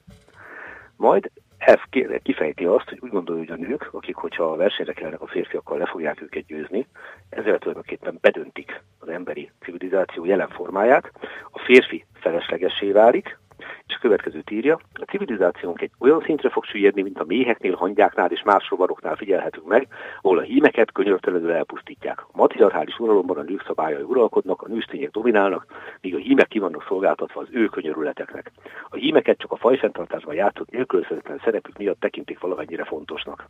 Majd 1.03 1.31
ez 1.59 1.79
kifejti 2.23 2.65
azt, 2.65 2.89
hogy 2.89 2.99
úgy 3.01 3.11
gondolja, 3.11 3.41
hogy 3.41 3.61
a 3.61 3.67
nők, 3.69 3.89
akik, 3.93 4.15
hogyha 4.15 4.45
a 4.45 4.57
versenyre 4.57 4.93
kellenek 4.93 5.21
a 5.21 5.27
férfiakkal, 5.27 5.79
le 5.79 5.87
fogják 5.87 6.23
őket 6.23 6.47
győzni, 6.47 6.87
ezzel 7.29 7.59
tulajdonképpen 7.59 8.19
bedöntik 8.21 8.83
az 8.99 9.09
emberi 9.09 9.51
civilizáció 9.61 10.25
jelen 10.25 10.49
formáját, 10.49 11.11
a 11.51 11.59
férfi 11.59 12.05
feleslegessé 12.15 12.91
válik, 12.91 13.39
és 13.87 13.95
a 13.95 13.99
következőt 14.01 14.51
írja, 14.51 14.79
a 14.95 15.05
civilizációnk 15.05 15.81
egy 15.83 15.91
olyan 15.99 16.23
szintre 16.25 16.49
fog 16.49 16.65
süllyedni, 16.65 17.03
mint 17.03 17.19
a 17.19 17.25
méheknél, 17.25 17.75
hangyáknál 17.75 18.31
és 18.31 18.43
más 18.43 18.69
rovaroknál 18.69 19.17
figyelhetünk 19.17 19.67
meg, 19.67 19.89
ahol 20.21 20.39
a 20.39 20.43
hímeket 20.43 20.93
könyörtelenül 20.93 21.53
elpusztítják. 21.53 22.21
A 22.21 22.31
matriarchális 22.33 22.99
uralomban 22.99 23.39
a 23.39 23.43
nők 23.43 23.65
szabályai 23.67 24.03
uralkodnak, 24.03 24.63
a 24.63 24.69
nőstények 24.69 25.11
dominálnak, 25.11 25.67
míg 26.01 26.15
a 26.15 26.19
hímek 26.19 26.49
ki 26.49 26.59
vannak 26.59 26.85
szolgáltatva 26.89 27.41
az 27.41 27.49
ő 27.51 27.67
könyörületeknek. 27.67 28.53
A 28.89 28.97
hímeket 28.97 29.39
csak 29.39 29.53
a 29.53 29.57
fajfenntartásban 29.57 30.35
játszott 30.35 30.71
nélkülözhetetlen 30.71 31.41
szerepük 31.45 31.79
miatt 31.79 32.01
tekintik 32.01 32.41
valamennyire 32.41 32.85
fontosnak. 32.85 33.47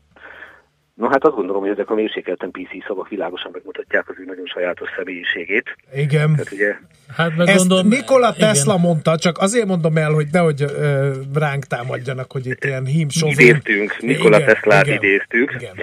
No 0.95 1.09
hát 1.09 1.25
azt 1.25 1.35
gondolom, 1.35 1.63
hogy 1.63 1.71
ezek 1.71 1.91
a 1.91 1.95
mérsékelten 1.95 2.51
PC 2.51 2.87
szavak 2.87 3.09
világosan 3.09 3.51
megmutatják 3.53 4.09
az 4.09 4.15
ő 4.19 4.25
nagyon 4.25 4.47
sajátos 4.47 4.89
személyiségét. 4.97 5.77
Igen. 5.95 6.31
Tehát 6.33 6.53
ugye... 6.53 6.77
Hát 7.17 7.37
meg 7.37 7.49
Ezt 7.49 7.59
gondolom, 7.59 7.89
Nikola 7.89 8.33
Tesla 8.33 8.73
igen. 8.73 8.87
mondta, 8.87 9.17
csak 9.17 9.39
azért 9.39 9.67
mondom 9.67 9.97
el, 9.97 10.13
hogy 10.13 10.27
nehogy 10.33 10.63
ö, 10.63 11.11
ránk 11.35 11.65
támadjanak, 11.65 12.33
hogy 12.33 12.47
itt 12.47 12.65
ilyen 12.65 12.85
hímsovin. 12.85 13.37
Idéztünk, 13.39 14.01
Nikola 14.01 14.45
Teslát 14.45 14.87
igen, 14.87 14.97
idéztük. 15.03 15.55
Igen. 15.59 15.75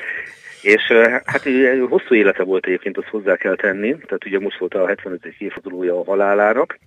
És 0.62 0.82
hát 1.26 1.44
hosszú 1.90 2.16
élete 2.16 2.44
volt 2.44 2.66
egyébként, 2.66 2.98
azt 2.98 3.08
hozzá 3.08 3.36
kell 3.36 3.56
tenni, 3.56 3.90
tehát 3.90 4.26
ugye 4.26 4.40
most 4.40 4.58
volt 4.58 4.74
a 4.74 4.88
75. 4.88 5.26
évfordulója 5.38 6.00
a 6.00 6.04
halálának, 6.04 6.80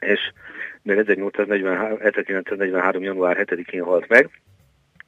és 0.00 0.20
mert 0.82 0.98
1843, 0.98 1.98
1943. 2.02 3.02
január 3.02 3.46
7-én 3.46 3.82
halt 3.82 4.08
meg, 4.08 4.30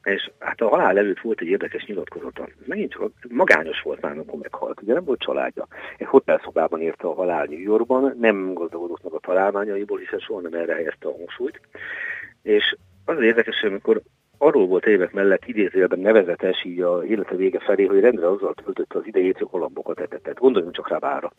és 0.03 0.31
hát 0.39 0.61
a 0.61 0.67
halál 0.67 0.97
előtt 0.97 1.19
volt 1.19 1.41
egy 1.41 1.47
érdekes 1.47 1.85
nyilatkozata. 1.85 2.47
Megint 2.65 2.91
csak 2.91 3.11
magányos 3.29 3.81
volt 3.81 4.01
már, 4.01 4.11
amikor 4.11 4.39
meghalt. 4.39 4.81
Ugye 4.81 4.93
nem 4.93 5.03
volt 5.03 5.19
családja. 5.19 5.67
Egy 5.97 6.07
hotelszobában 6.07 6.81
érte 6.81 7.07
a 7.07 7.13
halál 7.13 7.45
New 7.45 7.59
Yorkban, 7.59 8.15
nem 8.19 8.53
gazdagodott 8.53 9.03
meg 9.03 9.13
a 9.13 9.19
találmányaiból, 9.19 9.97
hiszen 9.99 10.19
soha 10.19 10.41
nem 10.41 10.53
erre 10.53 10.73
helyezte 10.73 11.07
a 11.07 11.15
hangsúlyt. 11.17 11.61
És 12.41 12.75
az 13.05 13.17
az 13.17 13.23
érdekes, 13.23 13.59
hogy 13.59 13.69
amikor 13.69 14.01
arról 14.37 14.67
volt 14.67 14.85
évek 14.85 15.13
mellett 15.13 15.45
idézőjelben 15.45 15.99
nevezetes 15.99 16.63
így 16.65 16.81
a 16.81 17.05
élete 17.05 17.35
vége 17.35 17.59
felé, 17.59 17.85
hogy 17.85 17.99
rendre 17.99 18.27
azzal 18.27 18.53
töltötte 18.53 18.97
az 18.97 19.07
idejét, 19.07 19.37
hogy 19.37 19.47
galambokat 19.51 19.99
etetett. 19.99 20.39
Gondoljunk 20.39 20.75
csak 20.75 20.89
Rábára. 20.89 21.31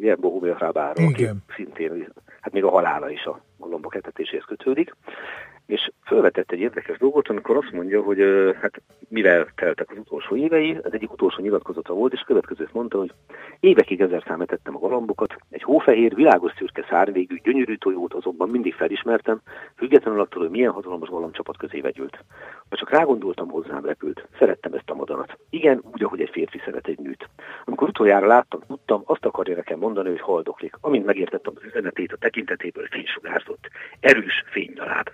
Ilyen 0.00 0.20
Bohumia 0.20 0.56
Rábára, 0.58 1.04
aki 1.04 1.28
szintén, 1.56 2.12
hát 2.40 2.52
még 2.52 2.64
a 2.64 2.70
halála 2.70 3.10
is 3.10 3.24
a 3.24 3.40
galombok 3.64 3.94
etetéséhez 3.94 4.44
kötődik 4.44 4.94
és 5.66 5.90
felvetett 6.02 6.50
egy 6.50 6.58
érdekes 6.58 6.98
dolgot, 6.98 7.28
amikor 7.28 7.56
azt 7.56 7.72
mondja, 7.72 8.02
hogy 8.02 8.18
hát 8.60 8.82
mivel 9.08 9.46
teltek 9.54 9.90
az 9.90 9.98
utolsó 9.98 10.36
évei, 10.36 10.78
ez 10.82 10.92
egyik 10.92 11.12
utolsó 11.12 11.42
nyilatkozata 11.42 11.92
volt, 11.92 12.12
és 12.12 12.20
következőt 12.20 12.72
mondta, 12.72 12.98
hogy 12.98 13.12
évekig 13.60 14.00
ezer 14.00 14.22
számot 14.26 14.52
ettem 14.52 14.76
a 14.76 14.78
galambokat, 14.78 15.36
egy 15.50 15.62
hófehér, 15.62 16.14
világos 16.14 16.52
szürke 16.56 16.86
szárvégű, 16.88 17.40
gyönyörű 17.42 17.76
tojót 17.76 18.14
azonban 18.14 18.48
mindig 18.48 18.74
felismertem, 18.74 19.40
függetlenül 19.76 20.20
attól, 20.20 20.42
hogy 20.42 20.50
milyen 20.50 20.72
hatalmas 20.72 21.08
galambcsapat 21.08 21.56
közé 21.56 21.80
vegyült. 21.80 22.24
Ha 22.68 22.76
csak 22.76 22.90
rágondoltam, 22.90 23.48
hozzám 23.48 23.84
repült. 23.84 24.26
Szerettem 24.38 24.72
ezt 24.72 24.90
a 24.90 24.94
madarat. 24.94 25.38
Igen, 25.50 25.82
úgy, 25.92 26.04
ahogy 26.04 26.20
egy 26.20 26.30
férfi 26.30 26.60
szeret 26.64 26.86
egy 26.86 26.98
nőt. 26.98 27.28
Amikor 27.64 27.88
utoljára 27.88 28.26
láttam, 28.26 28.60
tudtam, 28.66 29.02
azt 29.04 29.24
akarja 29.24 29.54
nekem 29.54 29.78
mondani, 29.78 30.08
hogy 30.08 30.20
haldoklik. 30.20 30.74
Amint 30.80 31.04
megértettem 31.04 31.52
az 31.56 31.64
üzenetét, 31.64 32.12
a 32.12 32.16
tekintetéből 32.16 32.86
fénysugárzott. 32.90 33.53
Erős 34.00 34.44
fénynyaláb. 34.46 35.10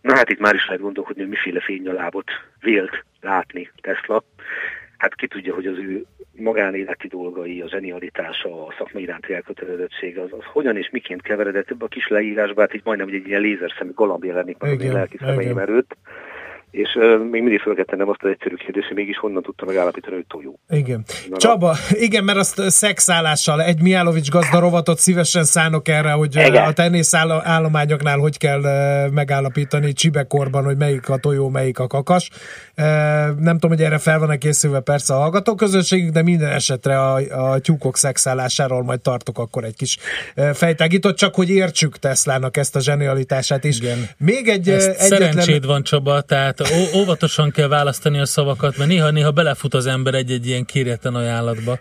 Na 0.00 0.16
hát 0.16 0.30
itt 0.30 0.38
már 0.38 0.54
is 0.54 0.66
lehet 0.66 0.82
gondolkodni, 0.82 1.20
hogy 1.20 1.30
miféle 1.30 1.60
fénynyalábot 1.60 2.30
vélt 2.60 3.04
látni 3.20 3.70
Tesla. 3.80 4.24
Hát 4.96 5.14
ki 5.14 5.26
tudja, 5.26 5.54
hogy 5.54 5.66
az 5.66 5.78
ő 5.78 6.04
magánéleti 6.32 7.08
dolgai, 7.08 7.60
a 7.60 7.68
zsenialitása, 7.68 8.66
a 8.66 8.74
szakmai 8.78 9.02
iránti 9.02 9.34
elkötelezettsége, 9.34 10.22
az, 10.22 10.32
az 10.32 10.44
hogyan 10.44 10.76
és 10.76 10.90
miként 10.90 11.22
keveredett 11.22 11.70
ebbe 11.70 11.84
a 11.84 11.88
kis 11.88 12.08
leírásba, 12.08 12.60
hát 12.60 12.74
így 12.74 12.84
majdnem 12.84 13.08
egy 13.08 13.26
ilyen 13.26 13.40
lézerszemű 13.40 13.90
galamb 13.94 14.24
jelenik 14.24 14.58
meg 14.58 14.80
a 14.80 14.92
lelki 14.92 15.16
szemeim 15.16 15.58
előtt 15.58 15.96
és 16.70 16.94
uh, 16.94 17.30
még 17.30 17.42
mindig 17.42 17.60
fel 17.60 17.74
kell 17.74 17.84
tennem 17.84 18.08
azt 18.08 18.22
az 18.22 18.30
egyszerű 18.30 18.54
kérdést, 18.54 18.86
hogy 18.86 18.96
mégis 18.96 19.18
honnan 19.18 19.42
tudta 19.42 19.64
megállapítani, 19.64 20.14
hogy 20.14 20.26
tojó. 20.28 20.58
Igen. 20.68 21.04
Na, 21.28 21.36
Csaba, 21.36 21.74
igen, 21.90 22.24
mert 22.24 22.38
azt 22.38 22.60
szexállással 22.70 23.62
egy 23.62 23.82
Miálovics 23.82 24.30
gazda 24.30 24.60
rovatot 24.60 24.98
szívesen 24.98 25.44
szánok 25.44 25.88
erre, 25.88 26.10
hogy 26.10 26.36
igen. 26.36 26.64
a 26.64 26.72
tenész 26.72 27.14
állományoknál 27.14 28.18
hogy 28.18 28.38
kell 28.38 28.62
megállapítani 29.10 29.92
csibekorban, 29.92 30.64
hogy 30.64 30.76
melyik 30.76 31.08
a 31.08 31.16
tojó, 31.16 31.48
melyik 31.48 31.78
a 31.78 31.86
kakas. 31.86 32.30
Nem 33.38 33.58
tudom, 33.58 33.70
hogy 33.76 33.82
erre 33.82 33.98
fel 33.98 34.18
van-e 34.18 34.36
készülve 34.36 34.80
persze 34.80 35.14
a 35.14 35.18
hallgatóközönségük, 35.18 36.12
de 36.12 36.22
minden 36.22 36.52
esetre 36.52 37.00
a, 37.00 37.14
a 37.52 37.58
tyúkok 37.58 37.96
szexállásáról 37.96 38.82
majd 38.82 39.00
tartok 39.00 39.38
akkor 39.38 39.64
egy 39.64 39.76
kis 39.76 39.98
fejtágított, 40.52 41.16
csak 41.16 41.34
hogy 41.34 41.50
értsük 41.50 41.98
Teslának 41.98 42.56
ezt 42.56 42.76
a 42.76 42.80
zsenialitását 42.80 43.64
is. 43.64 43.80
Igen. 43.80 43.98
Még 44.18 44.48
egy 44.48 44.68
Ezt 44.68 44.88
egyetlen... 44.88 45.30
Szerencséd 45.30 45.66
van 45.66 45.82
Csaba, 45.82 46.20
tehát 46.20 46.59
ó- 46.64 46.94
óvatosan 46.94 47.50
kell 47.50 47.68
választani 47.68 48.18
a 48.18 48.26
szavakat, 48.26 48.76
mert 48.76 48.90
néha-néha 48.90 49.30
belefut 49.30 49.74
az 49.74 49.86
ember 49.86 50.14
egy-egy 50.14 50.46
ilyen 50.46 50.64
kérjeten 50.64 51.14
ajánlatba. 51.14 51.78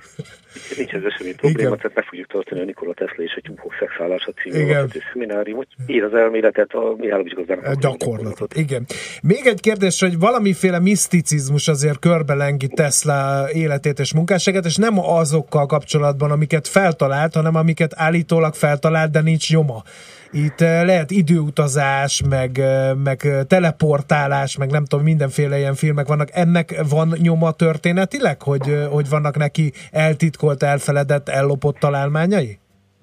Nincs 0.77 0.91
ez 0.93 1.01
semmi 1.17 1.33
probléma, 1.33 1.67
Igen. 1.67 1.77
tehát 1.77 1.95
meg 1.95 2.05
fogjuk 2.05 2.27
tartani 2.27 2.61
a 2.61 2.63
Nikola 2.63 2.93
Tesla 2.93 3.23
és 3.23 3.33
a 3.37 3.41
tyúkok 3.41 3.73
szexállása 3.79 4.31
című 4.31 4.73
szemináriumot. 5.13 5.67
Ír 5.87 6.03
az 6.03 6.13
elméletet 6.13 6.73
a 6.73 6.95
Mihálovics 6.97 7.33
gazdának. 7.33 7.79
Gyakorlatot. 7.79 8.55
Igen. 8.55 8.85
Még 9.21 9.45
egy 9.45 9.59
kérdés, 9.59 9.99
hogy 9.99 10.19
valamiféle 10.19 10.79
miszticizmus 10.79 11.67
azért 11.67 11.99
körbelengi 11.99 12.67
Tesla 12.67 13.47
életét 13.53 13.99
és 13.99 14.13
munkásságát, 14.13 14.65
és 14.65 14.75
nem 14.75 14.99
azokkal 14.99 15.65
kapcsolatban, 15.65 16.31
amiket 16.31 16.67
feltalált, 16.67 17.33
hanem 17.33 17.55
amiket 17.55 17.91
állítólag 17.95 18.53
feltalált, 18.53 19.11
de 19.11 19.21
nincs 19.21 19.51
nyoma. 19.51 19.83
Itt 20.31 20.61
eh, 20.61 20.85
lehet 20.85 21.11
időutazás, 21.11 22.21
meg, 22.29 22.59
eh, 22.59 22.93
meg 23.03 23.27
teleportálás, 23.47 24.57
meg 24.57 24.71
nem 24.71 24.85
tudom, 24.85 25.05
mindenféle 25.05 25.57
ilyen 25.57 25.75
filmek 25.75 26.07
vannak. 26.07 26.29
Ennek 26.31 26.81
van 26.89 27.15
nyoma 27.21 27.51
történetileg, 27.51 28.41
hogy, 28.41 28.69
eh, 28.69 28.87
hogy 28.87 29.09
vannak 29.09 29.37
neki 29.37 29.73
eltitkolt, 29.91 30.37
elfeledett, 30.63 31.29
ellopott 31.29 31.77
találmányai? 31.77 32.59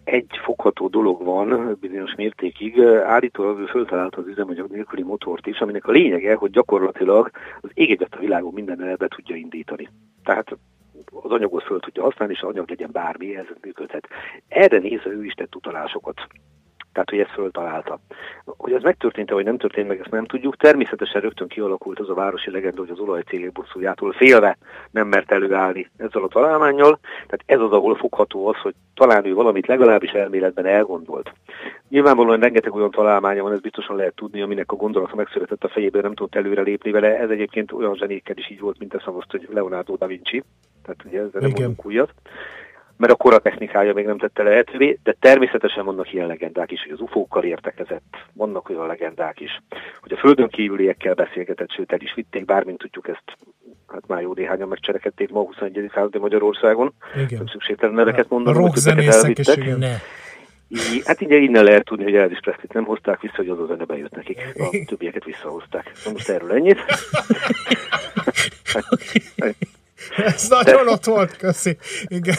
egy 0.07 0.41
fogható 0.45 0.89
dolog 0.89 1.25
van 1.25 1.77
bizonyos 1.81 2.15
mértékig. 2.15 2.81
Állítólag 3.05 3.59
ő 3.59 3.67
föltalálta 3.67 4.21
az 4.21 4.27
üzemanyag 4.27 4.71
nélküli 4.71 5.03
motort 5.03 5.47
is, 5.47 5.59
aminek 5.59 5.87
a 5.87 5.91
lényege, 5.91 6.35
hogy 6.35 6.51
gyakorlatilag 6.51 7.31
az 7.61 7.71
égegyet 7.75 8.15
a 8.15 8.19
világon 8.19 8.53
minden 8.53 8.83
elbe 8.83 9.09
tudja 9.09 9.37
indítani. 9.37 9.89
Tehát 10.25 10.57
az 11.11 11.31
anyagot 11.31 11.63
föl 11.63 11.81
tudja 11.81 12.03
használni, 12.03 12.35
és 12.35 12.41
az 12.41 12.49
anyag 12.49 12.69
legyen 12.69 12.91
bármi, 12.93 13.37
ez 13.37 13.47
működhet. 13.63 14.09
Erre 14.49 14.79
nézve 14.79 15.11
ő 15.11 15.25
is 15.25 15.33
tett 15.33 15.55
utalásokat 15.55 16.27
tehát 16.97 17.11
hogy 17.11 17.19
ezt 17.19 17.41
föltalálta. 17.41 17.99
Hogy 18.45 18.73
ez 18.73 18.83
megtörtént-e, 18.83 19.35
vagy 19.35 19.45
nem 19.45 19.59
történt 19.59 19.89
meg, 19.89 20.01
ezt 20.01 20.11
nem 20.11 20.25
tudjuk. 20.25 20.57
Természetesen 20.57 21.21
rögtön 21.21 21.49
kialakult 21.49 21.99
az 21.99 22.09
a 22.09 22.15
városi 22.15 22.51
legenda, 22.51 22.81
hogy 22.81 22.91
az 22.91 22.99
olajcégek 22.99 23.53
bosszújától 23.53 24.13
félve 24.13 24.59
nem 24.91 25.09
mert 25.09 25.33
előállni 25.33 25.91
ezzel 25.97 26.23
a 26.23 26.29
találmányjal. 26.29 26.99
Tehát 27.13 27.43
ez 27.47 27.61
az, 27.61 27.73
ahol 27.73 27.95
fogható 27.95 28.47
az, 28.47 28.57
hogy 28.57 28.75
talán 28.95 29.25
ő 29.25 29.35
valamit 29.35 29.67
legalábbis 29.67 30.11
elméletben 30.11 30.67
elgondolt. 30.67 31.33
Nyilvánvalóan 31.89 32.41
rengeteg 32.41 32.75
olyan 32.75 32.91
találmánya 32.91 33.43
van, 33.43 33.53
ez 33.53 33.61
biztosan 33.61 33.97
lehet 33.97 34.15
tudni, 34.15 34.43
aminek 34.43 34.73
a 34.73 34.77
gondolata 34.77 35.15
megszületett 35.15 35.65
a 35.65 35.69
fejében, 35.69 36.03
nem 36.03 36.15
tudott 36.15 36.35
előre 36.35 36.63
lépni 36.63 36.91
vele. 36.91 37.19
Ez 37.19 37.31
egyébként 37.31 37.73
olyan 37.73 37.97
zsenékkel 37.97 38.37
is 38.37 38.51
így 38.51 38.61
volt, 38.61 38.79
mint 38.79 38.91
teszem 38.91 39.17
azt, 39.17 39.31
hogy 39.31 39.49
Leonardo 39.53 39.97
da 39.97 40.07
Vinci. 40.07 40.43
Tehát 40.83 41.05
ugye 41.05 41.21
ezzel 41.21 41.41
nem 41.41 41.75
újat 41.83 42.13
mert 42.97 43.13
a 43.13 43.17
kora 43.17 43.39
technikája 43.39 43.95
még 43.95 44.07
nem 44.07 44.19
tette 44.19 44.43
lehetővé, 44.43 44.99
de 45.03 45.17
természetesen 45.21 45.85
vannak 45.85 46.13
ilyen 46.13 46.27
legendák 46.27 46.71
is, 46.71 46.83
hogy 46.83 46.93
az 46.93 47.01
UFO-kkal 47.01 47.45
értekezett, 47.45 48.17
vannak 48.33 48.69
olyan 48.69 48.87
legendák 48.87 49.41
is, 49.41 49.63
hogy 50.01 50.13
a 50.13 50.17
földön 50.17 50.49
kívüliekkel 50.49 51.15
beszélgetett, 51.15 51.71
sőt 51.71 51.93
el 51.93 52.01
is 52.01 52.15
vitték, 52.15 52.45
bármint 52.45 52.79
tudjuk 52.79 53.09
ezt, 53.09 53.37
hát 53.89 54.07
már 54.07 54.23
jó 54.23 54.35
néhányan 54.35 54.69
megcserekedték 54.69 55.31
ma 55.31 55.41
a 55.41 55.45
21. 55.45 55.91
századi 55.95 56.19
Magyarországon, 56.19 56.93
igen. 57.15 57.29
nem 57.31 57.47
szükségtelen 57.47 57.95
neveket 57.95 58.29
mondani, 58.29 58.63
hogy 58.63 58.73
őket 58.87 59.15
elvittek. 59.15 59.59
Így, 60.69 61.03
hát 61.05 61.21
így 61.21 61.31
innen 61.31 61.65
lehet 61.65 61.85
tudni, 61.85 62.05
hogy 62.05 62.15
Elvis 62.15 62.41
Presley 62.41 62.67
nem 62.73 62.85
hozták 62.85 63.21
vissza, 63.21 63.37
hogy 63.37 63.49
az 63.49 63.59
a 63.59 63.67
zene 63.67 63.85
bejött 63.85 64.15
nekik. 64.15 64.55
A 64.59 64.77
többieket 64.89 65.25
visszahozták. 65.25 65.93
Na 66.05 66.11
most 66.11 66.29
erről 66.29 66.53
ennyit. 66.53 66.79
Ez 70.27 70.49
nagyon 70.49 70.89
ott 70.89 71.05
volt, 71.05 71.37
köszi. 71.37 71.77
Igen. 72.07 72.37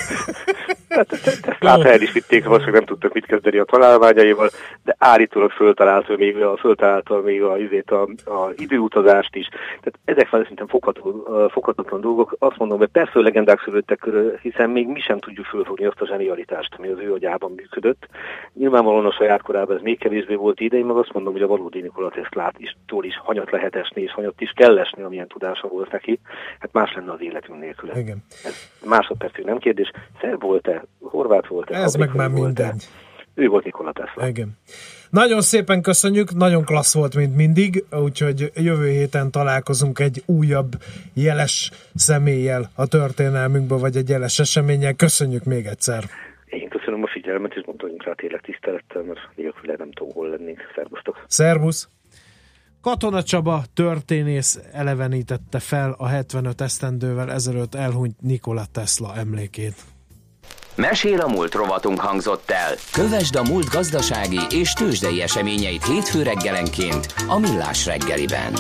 Hát, 0.98 1.58
hát 1.60 1.84
el 1.84 2.02
is 2.02 2.12
vitték, 2.12 2.44
valószínűleg 2.44 2.80
nem 2.80 2.86
tudtak 2.86 3.14
mit 3.14 3.26
kezdeni 3.26 3.58
a 3.58 3.64
találmányaival, 3.64 4.50
de 4.84 4.96
állítólag 4.98 5.52
föltalálta 5.52 6.16
még 6.18 6.42
a, 6.42 6.58
föltalálta 6.58 7.22
még 7.22 7.44
a, 7.44 7.52
azért 7.52 7.92
a, 7.92 8.02
a 8.26 8.50
időutazást 8.56 9.36
is. 9.36 9.48
Tehát 9.48 10.00
ezek 10.06 10.30
van 10.30 10.42
szerintem 10.42 10.68
foghatatlan 11.50 12.02
dolgok. 12.02 12.36
Azt 12.40 12.58
mondom, 12.58 12.78
hogy 12.78 12.88
persze 12.88 13.20
legendák 13.20 13.62
szülöttek 13.62 14.00
körül, 14.00 14.38
hiszen 14.42 14.70
még 14.70 14.88
mi 14.88 15.00
sem 15.00 15.20
tudjuk 15.20 15.46
fölfogni 15.46 15.86
azt 15.86 16.02
a 16.02 16.08
zsenialitást, 16.08 16.76
ami 16.78 16.88
az 16.88 17.00
ő 17.00 17.14
agyában 17.14 17.52
működött. 17.56 18.08
Nyilvánvalóan 18.54 19.06
a 19.06 19.12
saját 19.12 19.42
korában 19.42 19.76
ez 19.76 19.82
még 19.82 20.00
kevésbé 20.00 20.36
volt 20.36 20.60
idei, 20.60 20.84
meg 20.84 20.96
azt 20.96 21.14
mondom, 21.14 21.34
hogy 21.34 21.42
a 21.42 21.48
valódi 21.48 21.82
Nikola 21.82 22.10
Teslát 22.10 22.56
is, 22.58 22.76
túl 22.86 23.06
is 23.06 23.18
hanyat 23.18 23.52
lehet 23.52 23.76
esni, 23.76 24.02
és 24.02 24.12
hanyat 24.12 24.42
is 24.42 24.52
kell 24.56 24.80
esni, 24.80 25.02
amilyen 25.02 25.28
tudása 25.28 25.68
volt 25.68 25.92
neki. 25.92 26.20
Hát 26.60 26.74
más 26.74 26.94
lenne 26.94 27.12
az 27.12 27.22
életünk 27.22 27.60
nélküle. 27.60 28.00
Igen. 28.00 28.24
Ez 28.44 28.72
másodpercig 28.86 29.46
nem 29.46 29.58
kérdés. 29.58 29.92
Szerb 30.22 30.42
volt-e? 30.42 30.84
Horvát 31.00 31.48
volt-e? 31.48 31.76
Ez 31.76 31.94
meg 31.96 32.16
már 32.16 32.30
mindegy. 32.30 32.88
Ő 33.34 33.48
volt 33.48 33.64
Nikola 33.64 33.92
Tesla. 33.92 34.28
Igen. 34.28 34.58
Nagyon 35.10 35.42
szépen 35.42 35.82
köszönjük, 35.82 36.34
nagyon 36.34 36.64
klassz 36.64 36.94
volt, 36.94 37.16
mint 37.16 37.36
mindig, 37.36 37.84
úgyhogy 37.92 38.52
jövő 38.56 38.90
héten 38.90 39.32
találkozunk 39.32 40.00
egy 40.00 40.24
újabb 40.26 40.72
jeles 41.14 41.72
személlyel 41.96 42.70
a 42.76 42.88
történelmünkben, 42.88 43.80
vagy 43.80 43.96
egy 43.96 44.10
jeles 44.10 44.40
eseménnyel. 44.40 44.94
Köszönjük 44.94 45.44
még 45.44 45.66
egyszer. 45.66 46.04
Én 46.46 46.70
köszönöm 46.70 47.04
a 47.04 47.08
figyelmet, 47.08 47.54
és 47.54 47.64
mondtam 47.66 47.90
rá 47.98 48.14
tényleg 48.14 48.42
tisztelettel, 48.42 49.02
mert 49.02 49.20
nélkül 49.36 49.74
nem 49.78 49.92
tudom, 49.92 50.14
hol 50.14 50.30
lennénk. 50.30 50.60
Szervusztok! 50.76 51.24
Szervusz! 51.28 51.90
Katona 52.82 53.24
Csaba 53.24 53.62
történész 53.74 54.60
elevenítette 54.72 55.60
fel 55.60 55.96
a 55.98 56.08
75 56.08 56.62
esztendővel 56.62 57.32
ezelőtt 57.32 57.76
elhunyt 57.76 58.22
Nikola 58.22 58.66
Tesla 58.72 59.16
emlékét. 59.16 59.76
Mesél 60.78 61.20
a 61.20 61.28
múlt 61.28 61.54
rovatunk 61.54 62.00
hangzott 62.00 62.52
el. 62.52 62.76
Kövesd 62.92 63.36
a 63.36 63.44
múlt 63.44 63.70
gazdasági 63.70 64.40
és 64.50 64.74
tőzsdei 64.74 65.22
eseményeit 65.22 65.86
hétfő 65.86 66.24
reggelenként 66.24 67.14
a 67.28 67.40
Millás 67.40 67.86
reggeliben. 67.86 68.54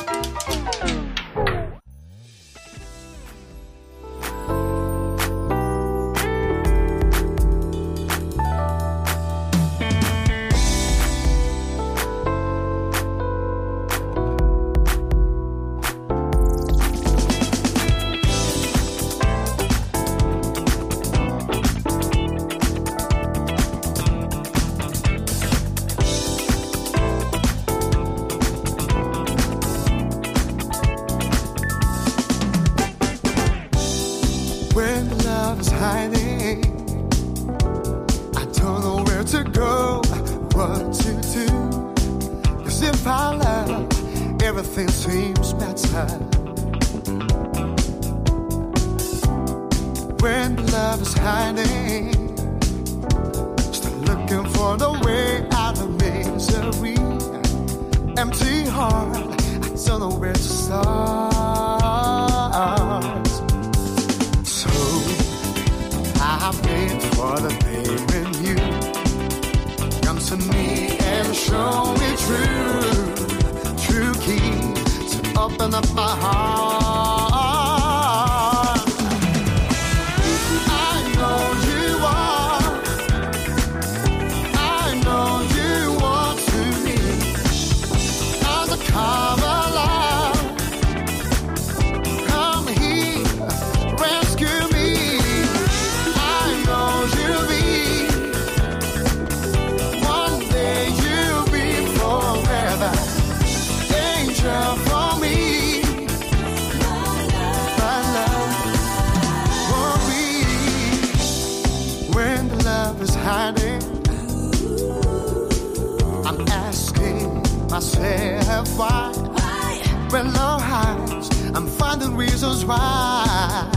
Jesus 122.47 122.63
right. 122.63 123.69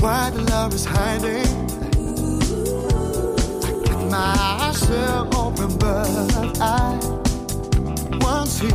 Why 0.00 0.30
the 0.30 0.42
love 0.50 0.74
is 0.74 0.84
hiding? 0.84 1.46
I 3.64 3.70
got 3.84 4.02
myself 4.10 5.34
open, 5.34 5.76
but 5.78 6.60
I 6.60 6.98
won't 8.20 8.48
see 8.48 8.68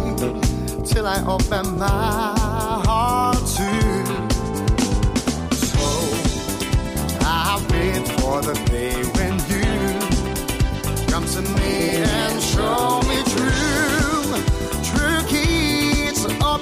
till 0.86 1.08
I 1.08 1.24
open 1.26 1.78
my 1.78 2.36
heart 2.86 3.38
to. 3.38 3.70
So 5.56 5.86
I 7.22 7.66
wait 7.72 8.06
for 8.20 8.42
the 8.42 8.56
day 8.70 9.02
when 9.16 9.34
you 9.52 9.64
come 11.08 11.26
to 11.26 11.42
me 11.42 12.04
and 12.04 12.42
show 12.42 13.02
me 13.08 13.24
truth. 13.32 13.41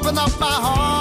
open 0.10 0.18
up 0.18 0.40
my 0.40 0.48
heart. 0.48 0.99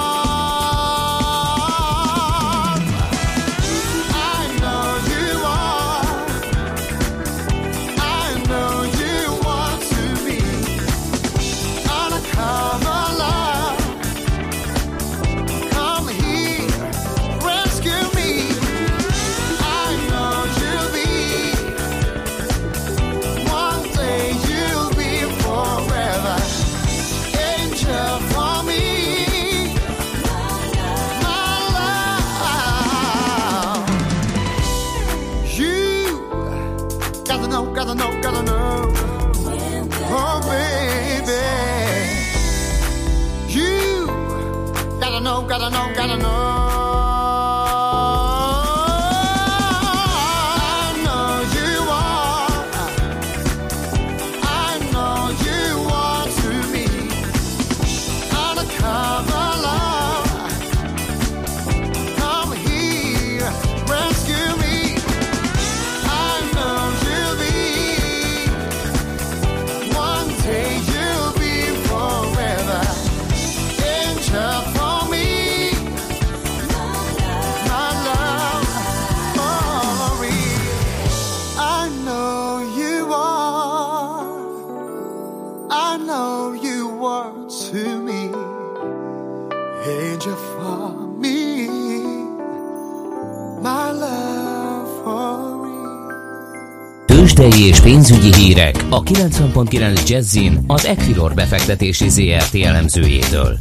Tőzsdei 97.49 97.67
és 97.67 97.79
pénzügyi 97.79 98.33
hírek 98.35 98.75
a 98.89 99.03
90.9 99.03 100.09
Jazzin 100.09 100.63
az 100.67 100.85
Equilor 100.85 101.33
befektetési 101.33 102.09
ZRT 102.09 102.55
elemzőjétől. 102.55 103.57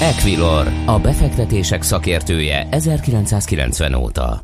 Equilor, 0.00 0.66
a 0.86 0.98
befektetések 0.98 1.82
szakértője 1.82 2.68
1990 2.70 3.94
óta. 3.94 4.40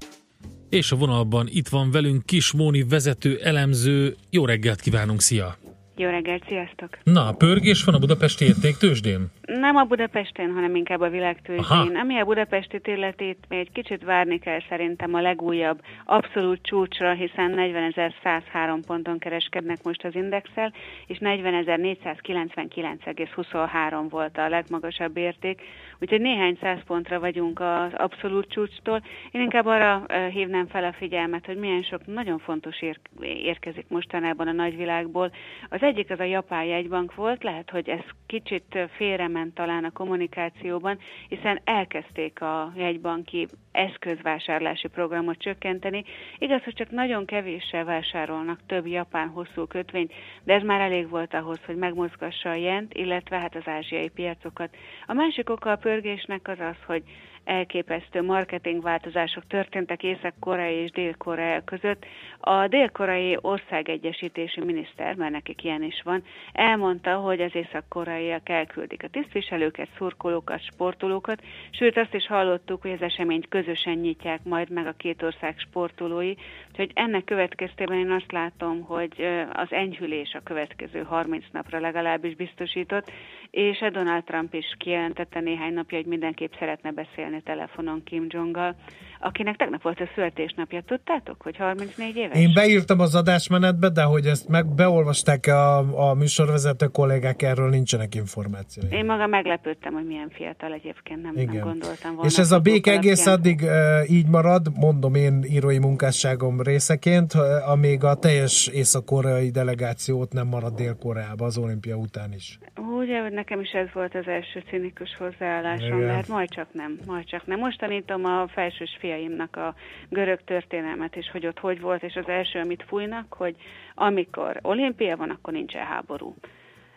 És 0.69 0.93
a 0.93 0.97
vonalban 0.97 1.47
itt 1.51 1.69
van 1.69 1.91
velünk 1.91 2.27
Kis 2.27 2.53
Móni 2.53 2.83
vezető 2.83 3.41
elemző. 3.43 4.17
Jó 4.31 4.45
reggelt 4.45 4.81
kívánunk, 4.81 5.21
szia! 5.21 5.68
Jó 6.01 6.09
reggelt, 6.09 6.45
sziasztok! 6.47 6.99
Na, 7.03 7.33
pörgés 7.33 7.85
van 7.85 7.95
a 7.95 7.99
budapesti 7.99 8.45
értéktősdén? 8.45 9.27
Nem 9.43 9.77
a 9.77 9.85
Budapesten, 9.85 10.53
hanem 10.53 10.75
inkább 10.75 11.01
a 11.01 11.09
világtőzsdén. 11.09 11.97
Ami 11.97 12.19
a 12.19 12.25
budapesti 12.25 12.81
illetét, 12.85 13.45
még 13.49 13.59
egy 13.59 13.73
kicsit 13.73 14.05
várni 14.05 14.39
kell 14.39 14.61
szerintem 14.69 15.15
a 15.15 15.21
legújabb 15.21 15.81
abszolút 16.05 16.63
csúcsra, 16.63 17.13
hiszen 17.13 17.55
40.103 17.57 18.81
ponton 18.87 19.19
kereskednek 19.19 19.83
most 19.83 20.05
az 20.05 20.15
indexel, 20.15 20.73
és 21.07 21.19
40.499,23 21.21 24.07
volt 24.11 24.39
a 24.39 24.49
legmagasabb 24.49 25.17
érték, 25.17 25.61
úgyhogy 26.01 26.21
néhány 26.21 26.59
száz 26.61 26.79
pontra 26.87 27.21
vagyunk 27.21 27.61
az 27.61 27.93
abszolút 27.95 28.49
csúcstól. 28.49 29.03
Én 29.31 29.41
inkább 29.41 29.67
arra 29.67 30.07
hívnám 30.29 30.67
fel 30.67 30.85
a 30.85 30.93
figyelmet, 30.93 31.47
hogy 31.47 31.57
milyen 31.57 31.83
sok 31.83 32.07
nagyon 32.07 32.39
fontos 32.39 32.83
ér- 32.83 33.01
érkezik 33.21 33.85
mostanában 33.89 34.49
a 34.49 34.53
nagyvilágból. 34.53 35.33
Az 35.69 35.83
egyik 35.83 36.11
az 36.11 36.21
a 36.21 36.25
japán 36.25 36.65
jegybank 36.65 37.15
volt, 37.15 37.43
lehet, 37.43 37.71
hogy 37.71 37.89
ez 37.89 38.05
kicsit 38.27 38.79
félrement 38.97 39.55
talán 39.55 39.85
a 39.85 39.93
kommunikációban, 39.93 40.99
hiszen 41.29 41.61
elkezdték 41.65 42.41
a 42.41 42.73
jegybanki 42.77 43.47
eszközvásárlási 43.79 44.89
programot 44.89 45.39
csökkenteni. 45.39 46.05
Igaz, 46.39 46.63
hogy 46.63 46.75
csak 46.75 46.91
nagyon 46.91 47.25
kevéssel 47.25 47.85
vásárolnak 47.85 48.61
több 48.67 48.87
japán 48.87 49.29
hosszú 49.29 49.67
kötvényt, 49.67 50.13
de 50.45 50.55
ez 50.55 50.63
már 50.63 50.81
elég 50.81 51.09
volt 51.09 51.35
ahhoz, 51.35 51.61
hogy 51.65 51.77
megmozgassa 51.77 52.51
a 52.51 52.55
jent, 52.55 52.95
illetve 52.95 53.39
hát 53.39 53.55
az 53.55 53.67
ázsiai 53.67 54.09
piacokat. 54.09 54.77
A 55.07 55.13
másik 55.13 55.51
oka 55.51 55.71
a 55.71 55.77
pörgésnek 55.77 56.49
az 56.49 56.61
az, 56.61 56.77
hogy 56.87 57.03
elképesztő 57.45 58.23
marketingváltozások 58.23 59.47
történtek 59.47 60.03
Észak-Korea 60.03 60.71
és 60.71 60.91
Dél-Korea 60.91 61.65
között. 61.65 62.05
A 62.41 62.67
dél-koreai 62.67 63.39
országegyesítési 63.41 64.61
miniszter, 64.61 65.15
mert 65.15 65.33
nekik 65.33 65.65
ilyen 65.65 65.83
is 65.83 66.03
van, 66.05 66.23
elmondta, 66.53 67.15
hogy 67.15 67.41
az 67.41 67.55
észak-koreaiak 67.55 68.49
elküldik 68.49 69.03
a 69.03 69.09
tisztviselőket, 69.09 69.89
szurkolókat, 69.97 70.63
sportolókat, 70.63 71.43
sőt 71.71 71.97
azt 71.97 72.15
is 72.15 72.27
hallottuk, 72.27 72.83
hogy 72.83 72.91
az 72.93 73.03
eseményt 73.03 73.49
közösen 73.49 73.97
nyitják 73.97 74.41
majd 74.45 74.71
meg 74.71 74.87
a 74.87 74.95
két 74.97 75.23
ország 75.23 75.59
sportolói, 75.59 76.35
úgyhogy 76.79 77.05
ennek 77.05 77.25
következtében 77.25 77.99
én 77.99 78.11
azt 78.11 78.33
látom, 78.33 78.81
hogy 78.83 79.27
az 79.53 79.67
enyhülés 79.73 80.33
a 80.35 80.41
következő 80.45 81.03
30 81.03 81.45
napra 81.53 81.81
legalábbis 81.81 82.35
biztosított, 82.35 83.11
és 83.51 83.79
Donald 83.93 84.25
Trump 84.25 84.55
is 84.55 84.75
kijelentette 84.79 85.41
néhány 85.41 85.73
napja, 85.73 85.99
hogy 85.99 86.07
mindenképp 86.07 86.53
szeretne 86.59 86.91
beszélni 86.91 87.43
telefonon 87.43 88.03
Kim 88.05 88.27
Jong-gal, 88.29 88.75
akinek 89.21 89.57
tegnap 89.57 89.83
volt 89.83 90.01
a 90.01 90.09
születésnapja. 90.15 90.83
Tudtátok, 90.87 91.43
hogy 91.43 91.57
34 91.57 92.17
éves? 92.17 92.39
Én 92.39 92.53
beírtam 92.55 93.01
az 93.01 93.15
adásmenetbe, 93.15 93.89
de 93.89 94.03
hogy 94.03 94.27
ezt 94.27 94.49
meg 94.49 94.67
beolvasták 94.67 95.47
a, 95.47 95.79
a 96.09 96.15
műsorvezető 96.15 96.87
kollégák, 96.87 97.43
erről 97.43 97.69
nincsenek 97.69 98.15
információi. 98.15 98.87
Én 98.91 99.05
maga 99.05 99.27
meglepődtem, 99.27 99.93
hogy 99.93 100.07
milyen 100.07 100.31
fiatal 100.31 100.73
egyébként, 100.73 101.23
nem, 101.23 101.33
nem 101.35 101.47
gondoltam 101.47 102.15
volna. 102.15 102.31
És 102.31 102.39
ez 102.39 102.53
a 102.53 102.59
béke 102.59 102.93
egész 102.93 103.27
addig 103.27 103.61
uh, 103.63 104.11
így 104.11 104.27
marad, 104.27 104.67
mondom 104.77 105.15
én 105.15 105.43
írói 105.43 105.79
munkásságom 105.79 106.61
részeként, 106.61 107.33
amíg 107.67 108.05
a 108.05 108.15
teljes 108.15 108.67
észak-koreai 108.67 109.51
delegációt 109.51 110.33
nem 110.33 110.47
marad 110.47 110.75
Dél-Koreába 110.75 111.45
az 111.45 111.59
olimpia 111.59 111.97
után 111.97 112.33
is. 112.33 112.59
Ugye, 112.99 113.21
hogy 113.21 113.33
nekem 113.33 113.61
is 113.61 113.71
ez 113.71 113.87
volt 113.93 114.15
az 114.15 114.27
első 114.27 114.63
cinikus 114.69 115.17
hozzáállásom, 115.19 116.01
de 116.01 116.13
hát 116.13 116.29
majd 116.29 116.51
csak 116.51 116.67
nem, 116.73 116.99
majd 117.07 117.25
csak 117.25 117.47
nem. 117.47 117.59
Most 117.59 117.79
tanítom 117.79 118.25
a 118.25 118.49
felsős 118.49 118.97
fiaimnak 119.09 119.57
a 119.57 119.75
görög 120.09 120.41
történelmet, 120.45 121.17
és 121.17 121.31
hogy 121.33 121.47
ott 121.47 121.59
hogy 121.59 121.81
volt, 121.81 122.03
és 122.03 122.15
az 122.15 122.29
első, 122.29 122.59
amit 122.59 122.85
fújnak, 122.89 123.27
hogy 123.33 123.57
amikor 123.95 124.59
olimpia 124.63 125.17
van, 125.17 125.31
akkor 125.31 125.53
nincsen 125.53 125.85
háború. 125.85 126.35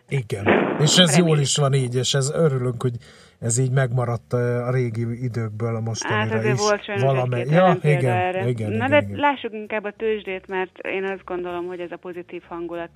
Igen, 0.10 0.46
és 0.80 0.98
ez 0.98 1.16
Remény. 1.16 1.28
jól 1.28 1.40
is 1.40 1.58
van 1.58 1.74
így, 1.74 1.96
és 1.96 2.14
ez 2.14 2.32
örülünk, 2.32 2.82
hogy 2.82 2.96
ez 3.40 3.58
így 3.58 3.72
megmaradt 3.72 4.34
a 4.34 4.72
régi 4.72 5.24
időkből 5.24 5.76
a 5.76 5.80
mostanira 5.80 6.36
hát 6.36 6.54
is. 6.54 6.60
volt 6.60 7.02
valami. 7.02 7.40
Ja, 7.40 7.78
igen, 7.82 8.16
erre. 8.16 8.48
igen, 8.48 8.72
Na 8.72 8.76
igen, 8.76 8.90
de 8.90 8.98
igen. 9.02 9.20
lássuk 9.20 9.54
inkább 9.54 9.84
a 9.84 9.94
tőzsdét, 9.98 10.48
mert 10.48 10.78
én 10.78 11.04
azt 11.04 11.24
gondolom, 11.26 11.66
hogy 11.66 11.80
ez 11.80 11.92
a 11.92 11.98
pozitív 11.98 12.42
hangulat 12.48 12.90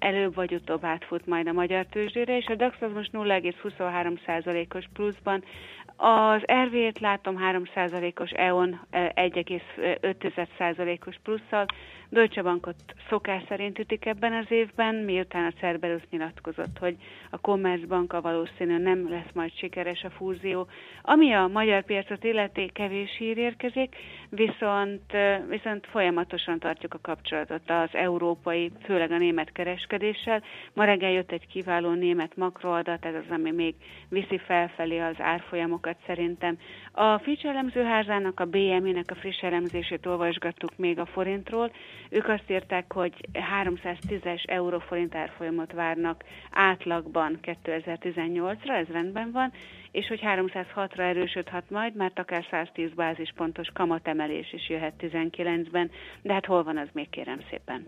előbb 0.00 0.34
vagy 0.34 0.54
utóbb 0.54 0.84
átfut 0.84 1.26
majd 1.26 1.46
a 1.46 1.52
magyar 1.52 1.86
tőzsdére, 1.86 2.36
és 2.36 2.46
a 2.46 2.54
DAX 2.54 2.76
az 2.80 2.92
most 2.94 3.10
0,23%-os 3.12 4.84
pluszban, 4.92 5.44
az 6.00 6.42
RV-t 6.64 7.00
látom 7.00 7.36
3%-os 7.52 8.30
EON 8.30 8.80
1,5%-os 8.92 11.16
plusszal, 11.22 11.66
Deutsche 12.08 12.42
Bankot 12.42 12.74
szokás 13.08 13.42
szerint 13.48 13.78
ütik 13.78 14.06
ebben 14.06 14.32
az 14.32 14.46
évben, 14.48 14.94
miután 14.94 15.44
a 15.44 15.52
Cerberus 15.58 16.02
nyilatkozott, 16.10 16.78
hogy 16.78 16.96
a 17.30 17.40
Commerzbanka 17.40 18.20
valószínű 18.20 18.78
nem 18.78 19.10
lesz 19.10 19.32
majd 19.34 19.52
sikeres 19.54 20.02
a 20.02 20.10
fúzió. 20.10 20.66
Ami 21.02 21.32
a 21.32 21.46
magyar 21.46 21.82
piacot 21.82 22.24
illeti, 22.24 22.70
kevés 22.72 23.16
hír 23.18 23.38
érkezik, 23.38 23.96
viszont, 24.30 25.12
viszont 25.48 25.86
folyamatosan 25.86 26.58
tartjuk 26.58 26.94
a 26.94 26.98
kapcsolatot 27.02 27.70
az 27.70 27.88
európai, 27.92 28.72
főleg 28.84 29.10
a 29.10 29.18
német 29.18 29.52
kereskedéssel. 29.52 30.42
Ma 30.72 30.84
reggel 30.84 31.10
jött 31.10 31.32
egy 31.32 31.46
kiváló 31.46 31.90
német 31.92 32.36
makroadat, 32.36 33.04
ez 33.04 33.14
az, 33.14 33.30
ami 33.34 33.50
még 33.50 33.74
viszi 34.08 34.38
felfelé 34.38 34.98
az 34.98 35.14
árfolyamokat 35.18 35.96
szerintem. 36.06 36.58
A 36.92 37.18
Fitch 37.18 37.46
elemzőházának, 37.46 38.40
a 38.40 38.44
BMI-nek 38.44 39.10
a 39.10 39.14
friss 39.14 39.40
elemzését 39.42 40.06
olvasgattuk 40.06 40.76
még 40.76 40.98
a 40.98 41.06
forintról, 41.06 41.70
ők 42.08 42.28
azt 42.28 42.50
írták, 42.50 42.92
hogy 42.92 43.14
310-es 43.64 44.44
euróforint 44.48 45.14
árfolyamot 45.14 45.72
várnak 45.72 46.24
átlagban 46.50 47.38
2018-ra, 47.42 48.70
ez 48.80 48.86
rendben 48.86 49.30
van, 49.32 49.52
és 49.92 50.06
hogy 50.06 50.20
306-ra 50.22 50.98
erősödhet 50.98 51.70
majd, 51.70 51.94
mert 51.94 52.18
akár 52.18 52.46
110 52.50 52.90
bázispontos 52.96 53.68
kamatemelés 53.72 54.52
is 54.52 54.68
jöhet 54.68 54.94
19-ben, 55.00 55.90
de 56.22 56.32
hát 56.32 56.46
hol 56.46 56.62
van 56.62 56.78
az 56.78 56.88
még 56.92 57.10
kérem 57.10 57.40
szépen. 57.50 57.86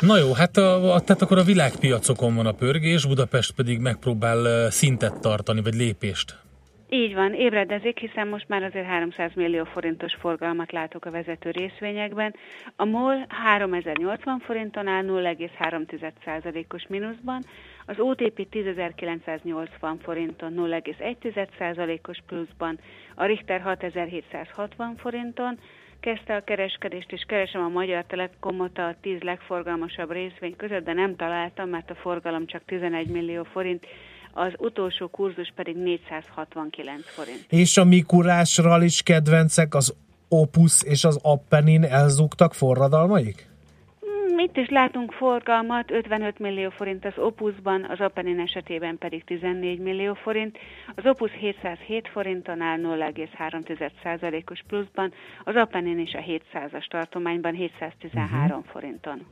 Na 0.00 0.16
jó, 0.16 0.32
hát 0.32 0.56
a, 0.56 0.94
a, 0.94 1.00
tehát 1.00 1.22
akkor 1.22 1.38
a 1.38 1.42
világpiacokon 1.42 2.34
van 2.34 2.46
a 2.46 2.52
pörgés, 2.52 3.06
Budapest 3.06 3.52
pedig 3.52 3.80
megpróbál 3.80 4.70
szintet 4.70 5.20
tartani, 5.20 5.62
vagy 5.62 5.74
lépést 5.74 6.38
így 6.92 7.14
van, 7.14 7.34
ébredezik, 7.34 7.98
hiszen 7.98 8.28
most 8.28 8.48
már 8.48 8.62
azért 8.62 8.86
300 8.86 9.34
millió 9.34 9.64
forintos 9.64 10.14
forgalmat 10.14 10.72
látok 10.72 11.04
a 11.04 11.10
vezető 11.10 11.50
részvényekben. 11.50 12.34
A 12.76 12.84
MOL 12.84 13.26
3080 13.28 14.38
forinton 14.38 14.86
áll 14.86 15.04
0,3%-os 15.04 16.86
mínuszban, 16.86 17.42
az 17.86 17.98
OTP 17.98 18.46
10.980 18.52 19.94
forinton 20.02 20.54
0,1%-os 20.56 22.18
pluszban, 22.26 22.78
a 23.14 23.24
Richter 23.24 23.60
6760 23.60 24.96
forinton, 24.96 25.58
kezdte 26.00 26.36
a 26.36 26.44
kereskedést, 26.44 27.12
és 27.12 27.24
keresem 27.26 27.62
a 27.62 27.68
Magyar 27.68 28.04
Telekomot 28.04 28.78
a 28.78 28.94
10 29.00 29.20
legforgalmasabb 29.20 30.10
részvény 30.10 30.56
között, 30.56 30.84
de 30.84 30.92
nem 30.92 31.16
találtam, 31.16 31.68
mert 31.68 31.90
a 31.90 31.94
forgalom 31.94 32.46
csak 32.46 32.62
11 32.64 33.06
millió 33.06 33.42
forint, 33.44 33.86
az 34.32 34.52
utolsó 34.58 35.08
kurzus 35.08 35.52
pedig 35.54 35.76
469 35.76 37.02
forint. 37.06 37.44
És 37.48 37.76
a 37.76 37.84
Mikulásral 37.84 38.82
is 38.82 39.02
kedvencek, 39.02 39.74
az 39.74 39.94
Opus 40.28 40.82
és 40.82 41.04
az 41.04 41.18
Appenin 41.22 41.84
elzúgtak 41.84 42.54
forradalmaik? 42.54 43.48
Hmm, 44.00 44.38
itt 44.38 44.56
is 44.56 44.68
látunk 44.68 45.12
forgalmat, 45.12 45.90
55 45.90 46.38
millió 46.38 46.70
forint 46.70 47.04
az 47.04 47.12
Opusban, 47.16 47.84
az 47.84 48.00
Appenin 48.00 48.40
esetében 48.40 48.98
pedig 48.98 49.24
14 49.24 49.78
millió 49.78 50.14
forint. 50.14 50.58
Az 50.94 51.06
Opus 51.06 51.30
707 51.32 52.08
forinton 52.08 52.60
áll 52.60 52.78
0,3%-os 52.78 54.62
pluszban, 54.66 55.12
az 55.44 55.54
Appenin 55.54 55.98
is 55.98 56.14
a 56.14 56.20
700-as 56.20 56.88
tartományban 56.88 57.54
713 57.54 58.58
uh-huh. 58.58 58.72
forinton. 58.72 59.26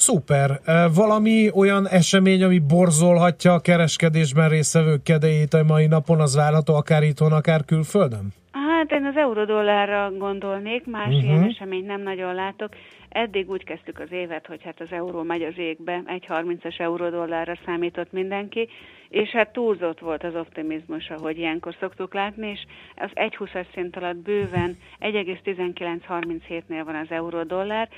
Szuper. 0.00 0.60
Valami 0.94 1.50
olyan 1.54 1.88
esemény, 1.88 2.42
ami 2.42 2.58
borzolhatja 2.58 3.52
a 3.52 3.60
kereskedésben 3.60 4.48
részvevők 4.48 5.02
kedélyét 5.02 5.54
a 5.54 5.64
mai 5.64 5.86
napon, 5.86 6.20
az 6.20 6.36
várható 6.36 6.74
akár 6.74 7.02
itthon, 7.02 7.32
akár 7.32 7.64
külföldön? 7.64 8.32
Hát 8.52 8.92
én 8.92 9.04
az 9.04 9.16
eurodollárra 9.16 10.12
gondolnék, 10.18 10.86
más 10.86 11.06
uh-huh. 11.06 11.24
ilyen 11.24 11.44
eseményt 11.44 11.86
nem 11.86 12.02
nagyon 12.02 12.34
látok. 12.34 12.68
Eddig 13.08 13.50
úgy 13.50 13.64
kezdtük 13.64 13.98
az 13.98 14.12
évet, 14.12 14.46
hogy 14.46 14.62
hát 14.62 14.80
az 14.80 14.86
euró 14.90 15.22
megy 15.22 15.42
az 15.42 15.58
égbe, 15.58 16.02
1,30-as 16.06 16.80
eurodollárra 16.80 17.58
számított 17.64 18.12
mindenki, 18.12 18.68
és 19.08 19.28
hát 19.28 19.52
túlzott 19.52 19.98
volt 19.98 20.24
az 20.24 20.34
optimizmus, 20.34 21.10
ahogy 21.10 21.38
ilyenkor 21.38 21.76
szoktuk 21.80 22.14
látni, 22.14 22.48
és 22.48 22.60
az 22.96 23.10
1,20-as 23.14 23.66
szint 23.74 23.96
alatt 23.96 24.16
bőven 24.16 24.78
1,1937-nél 25.00 26.82
van 26.84 26.94
az 26.94 27.10
euró-dollár. 27.10 27.88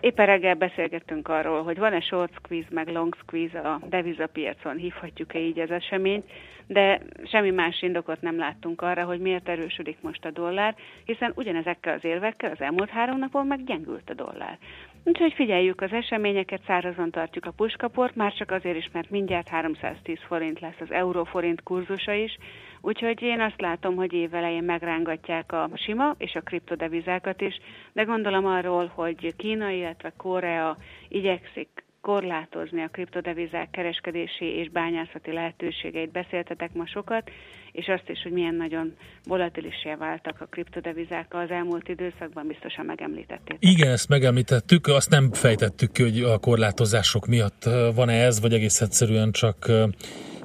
Éppen 0.00 0.26
reggel 0.26 0.54
beszélgettünk 0.54 1.28
arról, 1.28 1.62
hogy 1.62 1.78
van-e 1.78 2.00
short 2.00 2.32
squeeze, 2.34 2.66
meg 2.70 2.88
long 2.88 3.16
squeeze 3.16 3.58
a 3.58 3.80
devizapiacon, 3.88 4.76
hívhatjuk-e 4.76 5.38
így 5.38 5.58
az 5.58 5.70
eseményt, 5.70 6.30
de 6.66 7.00
semmi 7.24 7.50
más 7.50 7.82
indokot 7.82 8.20
nem 8.20 8.38
láttunk 8.38 8.82
arra, 8.82 9.04
hogy 9.04 9.20
miért 9.20 9.48
erősödik 9.48 9.96
most 10.00 10.24
a 10.24 10.30
dollár, 10.30 10.74
hiszen 11.04 11.32
ugyanezekkel 11.34 11.94
az 11.94 12.04
érvekkel 12.04 12.50
az 12.50 12.60
elmúlt 12.60 12.90
három 12.90 13.18
napon 13.18 13.46
meggyengült 13.46 14.10
a 14.10 14.14
dollár. 14.14 14.58
Úgyhogy 15.04 15.32
figyeljük 15.32 15.80
az 15.80 15.92
eseményeket, 15.92 16.62
szárazon 16.66 17.10
tartjuk 17.10 17.44
a 17.44 17.50
puskaport, 17.50 18.14
már 18.16 18.32
csak 18.32 18.50
azért 18.50 18.76
is, 18.76 18.88
mert 18.92 19.10
mindjárt 19.10 19.48
310 19.48 20.18
forint 20.26 20.60
lesz 20.60 20.80
az 20.80 20.90
euró-forint 20.90 21.62
kurzusa 21.62 22.12
is, 22.12 22.38
úgyhogy 22.80 23.22
én 23.22 23.40
azt 23.40 23.60
látom, 23.60 23.96
hogy 23.96 24.12
évelején 24.12 24.64
megrángatják 24.64 25.52
a 25.52 25.70
sima 25.74 26.14
és 26.18 26.34
a 26.34 26.40
kriptodevizákat 26.40 27.40
is, 27.40 27.58
de 27.92 28.02
gondolom 28.02 28.46
arról, 28.46 28.86
hogy 28.94 29.36
Kína, 29.36 29.70
illetve 29.70 30.12
Korea 30.16 30.76
igyekszik 31.08 31.84
korlátozni 32.02 32.82
a 32.82 32.88
kriptodevizák 32.88 33.70
kereskedési 33.70 34.44
és 34.44 34.70
bányászati 34.70 35.32
lehetőségeit. 35.32 36.12
Beszéltetek 36.12 36.72
ma 36.72 36.86
sokat, 36.86 37.30
és 37.72 37.86
azt 37.86 38.08
is, 38.08 38.22
hogy 38.22 38.32
milyen 38.32 38.54
nagyon 38.54 38.96
volatilisé 39.24 39.94
váltak 39.98 40.40
a 40.40 40.44
kriptodevizák 40.44 41.34
az 41.34 41.50
elmúlt 41.50 41.88
időszakban, 41.88 42.46
biztosan 42.46 42.84
megemlítették. 42.84 43.56
Igen, 43.58 43.90
ezt 43.90 44.08
megemlítettük, 44.08 44.86
azt 44.86 45.10
nem 45.10 45.32
fejtettük 45.32 45.92
ki, 45.92 46.02
hogy 46.02 46.22
a 46.22 46.38
korlátozások 46.38 47.26
miatt 47.26 47.62
van-e 47.94 48.24
ez, 48.24 48.40
vagy 48.40 48.52
egész 48.52 48.80
egyszerűen 48.80 49.32
csak 49.32 49.70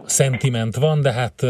szentiment 0.05 0.75
van, 0.75 1.01
de 1.01 1.11
hát 1.11 1.41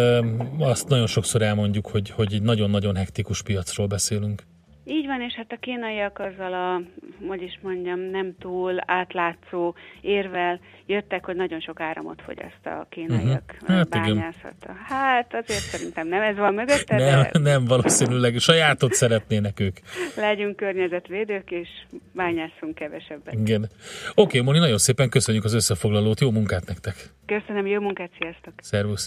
azt 0.60 0.88
nagyon 0.88 1.08
sokszor 1.08 1.41
elmondjuk, 1.41 1.88
hogy, 1.88 2.10
hogy 2.10 2.34
egy 2.34 2.41
nagyon-nagyon 2.41 2.96
hektikus 2.96 3.43
piacról 3.43 3.88
beszélünk. 3.88 4.43
Így 4.89 5.06
van, 5.06 5.21
és 5.21 5.34
hát 5.34 5.52
a 5.52 5.58
kínaiak 5.60 6.19
azzal 6.19 6.54
a, 6.54 6.82
hogy 7.28 7.41
is 7.41 7.60
mondjam, 7.62 8.00
nem 8.00 8.36
túl 8.39 8.76
átlátszó 8.86 9.76
érvel 10.02 10.60
jöttek, 10.86 11.26
hogy 11.26 11.36
nagyon 11.36 11.60
sok 11.60 11.80
áramot 11.80 12.21
fogyaszt 12.21 12.65
a 12.65 12.88
kínaiak 12.89 13.56
uh-huh. 13.62 13.78
hát 13.78 13.89
bányászata. 13.89 14.56
Igen. 14.62 14.76
Hát 14.86 15.34
azért 15.34 15.60
szerintem 15.60 16.08
nem 16.08 16.21
ez 16.21 16.36
van 16.36 16.54
mögötte, 16.54 16.97
nem, 16.97 17.28
de... 17.32 17.39
Nem, 17.39 17.65
valószínűleg 17.65 18.38
sajátot 18.38 18.93
szeretnének 18.93 19.60
ők. 19.60 19.78
Legyünk 20.15 20.56
környezetvédők, 20.56 21.52
és 21.52 21.69
bányásszunk 22.13 22.76
kevesebbet. 22.76 23.34
Igen. 23.34 23.69
Oké, 24.15 24.39
Moni, 24.39 24.60
nagyon 24.60 24.78
szépen 24.78 25.10
köszönjük 25.10 25.43
az 25.43 25.54
összefoglalót, 25.54 26.19
jó 26.19 26.32
munkát 26.32 26.65
nektek! 26.65 26.95
Köszönöm, 27.26 27.67
jó 27.67 27.82
munkát, 27.82 28.12
sziasztok! 28.19 28.54
Szervusz! 28.58 29.06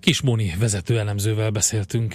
Kis 0.00 0.22
Moni 0.22 0.52
vezető 0.58 0.98
elemzővel 0.98 1.50
beszéltünk. 1.50 2.14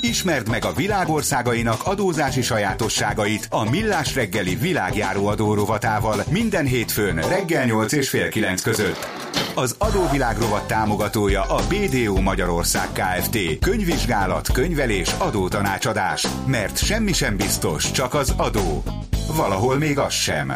Ismerd 0.00 0.48
meg 0.48 0.64
a 0.64 0.72
világországainak 0.72 1.86
adózási 1.86 2.42
sajátosságait 2.42 3.46
a 3.50 3.70
Millás 3.70 4.14
reggeli 4.14 4.54
világjáró 4.54 5.26
adórovatával 5.26 6.24
minden 6.30 6.66
hétfőn 6.66 7.16
reggel 7.28 7.64
8 7.64 7.92
és 7.92 8.08
fél 8.08 8.28
9 8.28 8.62
között. 8.62 9.06
Az 9.54 9.74
adóvilág 9.78 10.38
rovat 10.38 10.66
támogatója 10.66 11.42
a 11.42 11.62
BDO 11.68 12.20
Magyarország 12.20 12.88
Kft. 12.92 13.38
Könyvvizsgálat, 13.60 14.52
könyvelés, 14.52 15.14
adótanácsadás. 15.18 16.26
Mert 16.46 16.84
semmi 16.84 17.12
sem 17.12 17.36
biztos, 17.36 17.90
csak 17.90 18.14
az 18.14 18.34
adó. 18.36 18.82
Valahol 19.36 19.76
még 19.76 19.98
az 19.98 20.12
sem. 20.12 20.52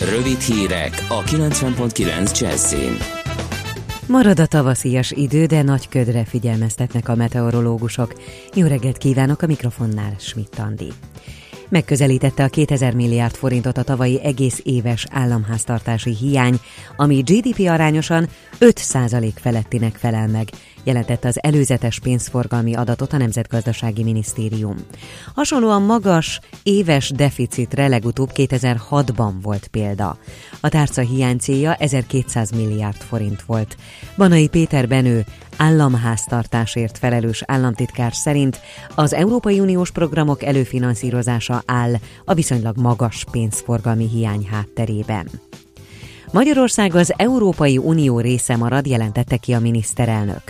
Rövid 0.00 0.40
hírek 0.40 1.04
a 1.08 1.22
90.9 1.22 2.40
Jazzin. 2.40 3.19
Marad 4.10 4.40
a 4.40 4.46
tavaszias 4.46 5.10
idő, 5.10 5.46
de 5.46 5.62
nagy 5.62 5.88
ködre 5.88 6.24
figyelmeztetnek 6.24 7.08
a 7.08 7.14
meteorológusok. 7.14 8.14
Jó 8.54 8.66
reggelt 8.66 8.98
kívánok 8.98 9.42
a 9.42 9.46
mikrofonnál, 9.46 10.14
Schmidt 10.18 10.58
Andi. 10.58 10.92
Megközelítette 11.68 12.44
a 12.44 12.48
2000 12.48 12.94
milliárd 12.94 13.34
forintot 13.34 13.78
a 13.78 13.82
tavalyi 13.82 14.20
egész 14.22 14.60
éves 14.62 15.06
államháztartási 15.10 16.14
hiány, 16.14 16.60
ami 16.96 17.20
GDP 17.20 17.68
arányosan 17.68 18.28
5% 18.60 19.30
felettinek 19.34 19.94
felel 19.94 20.28
meg, 20.28 20.48
jelentette 20.82 21.28
az 21.28 21.42
előzetes 21.42 21.98
pénzforgalmi 21.98 22.74
adatot 22.74 23.12
a 23.12 23.16
Nemzetgazdasági 23.16 24.02
Minisztérium. 24.02 24.76
Hasonlóan 25.34 25.82
magas 25.82 26.40
éves 26.62 27.10
deficitre 27.10 27.88
legutóbb 27.88 28.30
2006-ban 28.34 29.32
volt 29.42 29.66
példa. 29.66 30.18
A 30.60 30.68
tárca 30.68 31.00
hiány 31.00 31.38
célja 31.38 31.74
1200 31.74 32.50
milliárd 32.50 32.96
forint 32.96 33.42
volt. 33.42 33.76
Banai 34.16 34.48
Péter 34.48 34.88
Benő, 34.88 35.24
államháztartásért 35.56 36.98
felelős 36.98 37.42
államtitkár 37.46 38.14
szerint 38.14 38.60
az 38.94 39.12
Európai 39.12 39.60
Uniós 39.60 39.90
programok 39.90 40.42
előfinanszírozása 40.42 41.62
áll 41.66 41.94
a 42.24 42.34
viszonylag 42.34 42.76
magas 42.76 43.24
pénzforgalmi 43.30 44.08
hiány 44.08 44.46
hátterében. 44.50 45.28
Magyarország 46.32 46.94
az 46.94 47.12
Európai 47.16 47.78
Unió 47.78 48.20
része 48.20 48.56
marad, 48.56 48.86
jelentette 48.86 49.36
ki 49.36 49.52
a 49.52 49.60
miniszterelnök. 49.60 50.42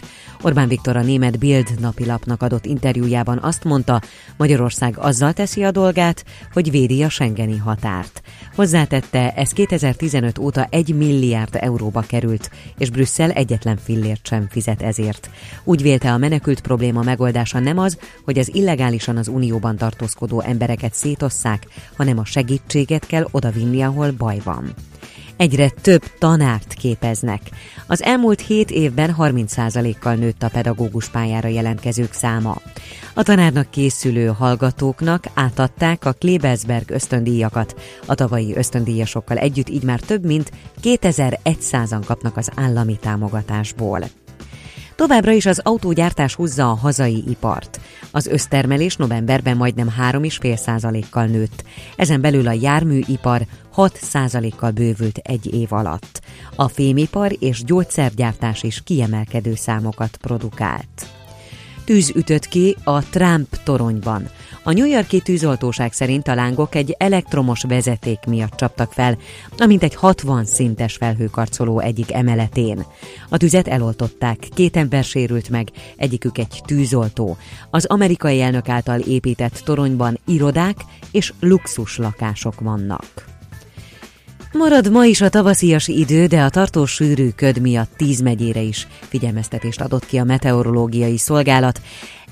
Orbán 0.43 0.69
Viktor 0.69 0.97
a 0.97 1.03
német 1.03 1.39
Bild 1.39 1.69
napilapnak 1.81 2.43
adott 2.43 2.65
interjújában 2.65 3.39
azt 3.43 3.65
mondta, 3.65 4.01
Magyarország 4.37 4.99
azzal 4.99 5.33
teszi 5.33 5.63
a 5.63 5.71
dolgát, 5.71 6.25
hogy 6.53 6.71
védi 6.71 7.03
a 7.03 7.09
Schengeni 7.09 7.57
határt. 7.57 8.23
Hozzátette, 8.55 9.33
ez 9.33 9.51
2015 9.51 10.39
óta 10.39 10.67
1 10.71 10.95
milliárd 10.95 11.57
euróba 11.61 12.01
került, 12.01 12.51
és 12.79 12.91
Brüsszel 12.91 13.31
egyetlen 13.31 13.77
fillért 13.77 14.27
sem 14.27 14.47
fizet 14.51 14.83
ezért. 14.83 15.31
Úgy 15.65 15.83
vélte 15.83 16.13
a 16.13 16.19
menekült 16.19 16.61
probléma 16.61 17.03
megoldása 17.03 17.59
nem 17.59 17.79
az, 17.79 17.99
hogy 18.25 18.39
az 18.39 18.55
illegálisan 18.55 19.17
az 19.17 19.29
unióban 19.29 19.77
tartózkodó 19.77 20.41
embereket 20.41 20.95
szétosszák, 20.95 21.67
hanem 21.97 22.19
a 22.19 22.25
segítséget 22.25 23.07
kell 23.07 23.27
odavinni, 23.31 23.83
ahol 23.83 24.11
baj 24.11 24.41
van 24.45 24.75
egyre 25.41 25.69
több 25.69 26.03
tanárt 26.19 26.73
képeznek. 26.73 27.41
Az 27.87 28.03
elmúlt 28.03 28.41
7 28.41 28.71
évben 28.71 29.15
30%-kal 29.19 30.15
nőtt 30.15 30.43
a 30.43 30.49
pedagógus 30.49 31.09
pályára 31.09 31.49
jelentkezők 31.49 32.13
száma. 32.13 32.57
A 33.15 33.23
tanárnak 33.23 33.71
készülő 33.71 34.27
hallgatóknak 34.27 35.25
átadták 35.35 36.05
a 36.05 36.13
Klebelsberg 36.13 36.91
ösztöndíjakat. 36.91 37.81
A 38.07 38.15
tavalyi 38.15 38.57
ösztöndíjasokkal 38.57 39.37
együtt 39.37 39.69
így 39.69 39.83
már 39.83 40.01
több 40.01 40.25
mint 40.25 40.51
2100-an 40.83 42.03
kapnak 42.07 42.37
az 42.37 42.51
állami 42.55 42.97
támogatásból. 42.97 44.01
Továbbra 45.01 45.33
is 45.33 45.47
az 45.47 45.61
autógyártás 45.65 46.35
húzza 46.35 46.71
a 46.71 46.75
hazai 46.75 47.25
ipart. 47.29 47.81
Az 48.11 48.27
össztermelés 48.27 48.97
novemberben 48.97 49.57
majdnem 49.57 49.95
3,5%-kal 50.01 51.27
nőtt. 51.27 51.65
Ezen 51.97 52.21
belül 52.21 52.47
a 52.47 52.53
járműipar 52.53 53.43
6%-kal 53.77 54.71
bővült 54.71 55.19
egy 55.23 55.55
év 55.55 55.73
alatt. 55.73 56.21
A 56.57 56.69
fémipar 56.69 57.37
és 57.39 57.65
gyógyszergyártás 57.65 58.63
is 58.63 58.83
kiemelkedő 58.83 59.55
számokat 59.55 60.17
produkált. 60.17 61.20
Tűz 61.91 62.13
ütött 62.15 62.47
ki 62.47 62.77
a 62.85 63.09
Trump 63.09 63.57
toronyban. 63.65 64.31
A 64.63 64.73
New 64.73 64.87
Yorki 64.87 65.21
tűzoltóság 65.21 65.93
szerint 65.93 66.29
a 66.29 66.35
lángok 66.35 66.75
egy 66.75 66.95
elektromos 66.99 67.63
vezeték 67.63 68.19
miatt 68.27 68.57
csaptak 68.57 68.93
fel, 68.93 69.19
amint 69.59 69.83
egy 69.83 69.95
60 69.95 70.45
szintes 70.45 70.97
felhőkarcoló 70.97 71.81
egyik 71.81 72.13
emeletén. 72.13 72.85
A 73.29 73.37
tüzet 73.37 73.69
eloltották, 73.69 74.39
két 74.55 74.77
ember 74.77 75.05
sérült 75.05 75.49
meg, 75.49 75.69
egyikük 75.97 76.39
egy 76.39 76.63
tűzoltó. 76.67 77.37
Az 77.71 77.85
amerikai 77.85 78.41
elnök 78.41 78.69
által 78.69 79.01
épített 79.01 79.61
toronyban 79.65 80.19
irodák 80.27 80.77
és 81.11 81.33
luxus 81.41 81.97
lakások 81.99 82.61
vannak. 82.61 83.30
Marad 84.53 84.91
ma 84.91 85.05
is 85.05 85.21
a 85.21 85.29
tavaszias 85.29 85.89
idő, 85.89 86.27
de 86.27 86.43
a 86.43 86.49
tartós 86.49 86.93
sűrű 86.93 87.31
köd 87.31 87.61
miatt 87.61 87.97
tíz 87.97 88.21
megyére 88.21 88.61
is 88.61 88.87
figyelmeztetést 89.09 89.81
adott 89.81 90.07
ki 90.07 90.19
a 90.19 90.25
meteorológiai 90.25 91.19
szolgálat. 91.19 91.81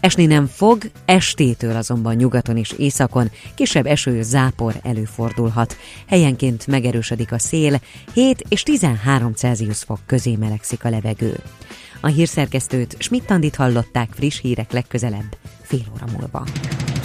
Esni 0.00 0.26
nem 0.26 0.46
fog, 0.46 0.90
estétől 1.04 1.76
azonban 1.76 2.14
nyugaton 2.14 2.56
és 2.56 2.74
északon 2.78 3.30
kisebb 3.54 3.86
eső 3.86 4.22
zápor 4.22 4.74
előfordulhat. 4.82 5.76
Helyenként 6.06 6.66
megerősödik 6.66 7.32
a 7.32 7.38
szél, 7.38 7.80
7 8.14 8.44
és 8.48 8.62
13 8.62 9.32
Celsius 9.32 9.78
fok 9.78 10.00
közé 10.06 10.36
melegszik 10.36 10.84
a 10.84 10.90
levegő. 10.90 11.40
A 12.00 12.06
hírszerkesztőt 12.06 12.96
Schmidt-Tandit 12.98 13.56
hallották 13.56 14.08
friss 14.14 14.40
hírek 14.40 14.72
legközelebb, 14.72 15.36
fél 15.62 15.84
óra 15.94 16.04
múlva. 16.12 16.44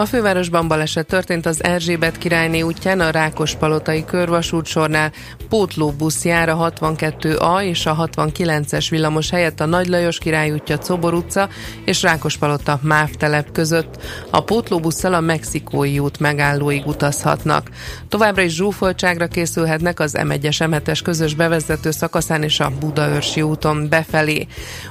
A 0.00 0.04
fővárosban 0.04 0.68
baleset 0.68 1.06
történt 1.06 1.46
az 1.46 1.64
Erzsébet 1.64 2.18
királyné 2.18 2.60
útján 2.60 3.00
a 3.00 3.10
Rákospalotai 3.10 4.04
körvasút 4.04 4.66
sornál. 4.66 5.12
Pótlóbusz 5.48 6.24
jár 6.24 6.48
a 6.48 6.72
62A 6.76 7.62
és 7.62 7.86
a 7.86 8.08
69-es 8.12 8.86
villamos 8.90 9.30
helyett 9.30 9.60
a 9.60 9.66
Nagy 9.66 9.86
Lajos 9.86 10.18
király 10.18 10.50
útja 10.50 10.78
Cobor 10.78 11.14
utca 11.14 11.48
és 11.84 12.02
Rákospalota 12.02 12.78
Máv 12.82 13.10
telep 13.10 13.52
között. 13.52 14.02
A 14.30 14.40
pótlóbusszal 14.40 15.14
a 15.14 15.20
Mexikói 15.20 15.98
út 15.98 16.20
megállóig 16.20 16.86
utazhatnak. 16.86 17.68
Továbbra 18.08 18.42
is 18.42 18.54
zsúfoltságra 18.54 19.26
készülhetnek 19.26 20.00
az 20.00 20.16
M1-es 20.18 20.70
m 20.70 21.02
közös 21.04 21.34
bevezető 21.34 21.90
szakaszán 21.90 22.42
és 22.42 22.60
a 22.60 22.72
Budaörsi 22.80 23.42
úton 23.42 23.88
befelé. 23.88 24.46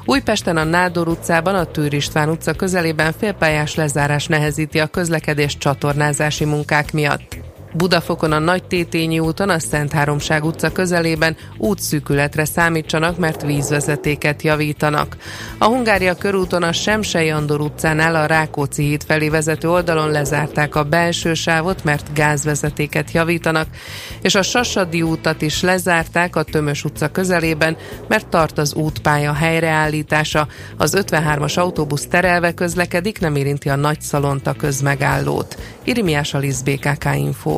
Újpesten 0.06 0.58
a 0.58 0.63
Nádor 0.63 1.08
utcában, 1.08 1.56
a 1.56 1.65
Tűr 1.65 1.93
István 1.93 2.30
utca 2.30 2.54
közelében 2.54 3.13
félpályás 3.17 3.76
lezárás 3.76 4.28
nehezíti 4.28 4.80
a 4.80 4.96
közlekedés 4.97 5.57
csatornázási 5.57 6.45
munkák 6.45 6.93
miatt. 6.93 7.38
Budafokon 7.77 8.31
a 8.31 8.39
Nagy 8.39 8.63
Tétényi 8.63 9.19
úton 9.19 9.49
a 9.49 9.59
Szent 9.59 9.91
Háromság 9.91 10.43
utca 10.43 10.71
közelében 10.71 11.35
útszűkületre 11.57 12.45
számítsanak, 12.45 13.17
mert 13.17 13.41
vízvezetéket 13.41 14.41
javítanak. 14.41 15.17
A 15.57 15.65
Hungária 15.65 16.15
körúton 16.15 16.63
a 16.63 16.71
Semsei 16.71 17.29
Andor 17.29 17.61
utcánál 17.61 18.15
a 18.15 18.25
Rákóczi 18.25 18.83
híd 18.83 19.03
felé 19.03 19.29
vezető 19.29 19.69
oldalon 19.69 20.11
lezárták 20.11 20.75
a 20.75 20.83
belső 20.83 21.33
sávot, 21.33 21.83
mert 21.83 22.13
gázvezetéket 22.13 23.11
javítanak, 23.11 23.67
és 24.21 24.35
a 24.35 24.41
Sasadi 24.41 25.01
útat 25.01 25.41
is 25.41 25.61
lezárták 25.61 26.35
a 26.35 26.43
Tömös 26.43 26.83
utca 26.83 27.07
közelében, 27.07 27.77
mert 28.07 28.27
tart 28.27 28.57
az 28.57 28.73
útpálya 28.73 29.33
helyreállítása. 29.33 30.47
Az 30.77 30.97
53-as 30.97 31.57
autóbusz 31.57 32.07
terelve 32.07 32.53
közlekedik, 32.53 33.19
nem 33.19 33.35
érinti 33.35 33.69
a 33.69 33.75
Nagy 33.75 34.01
Szalonta 34.01 34.53
közmegállót. 34.53 35.57
Irimiás 35.83 36.33
Alisz 36.33 36.61
BKK 36.61 37.05
Info. 37.15 37.57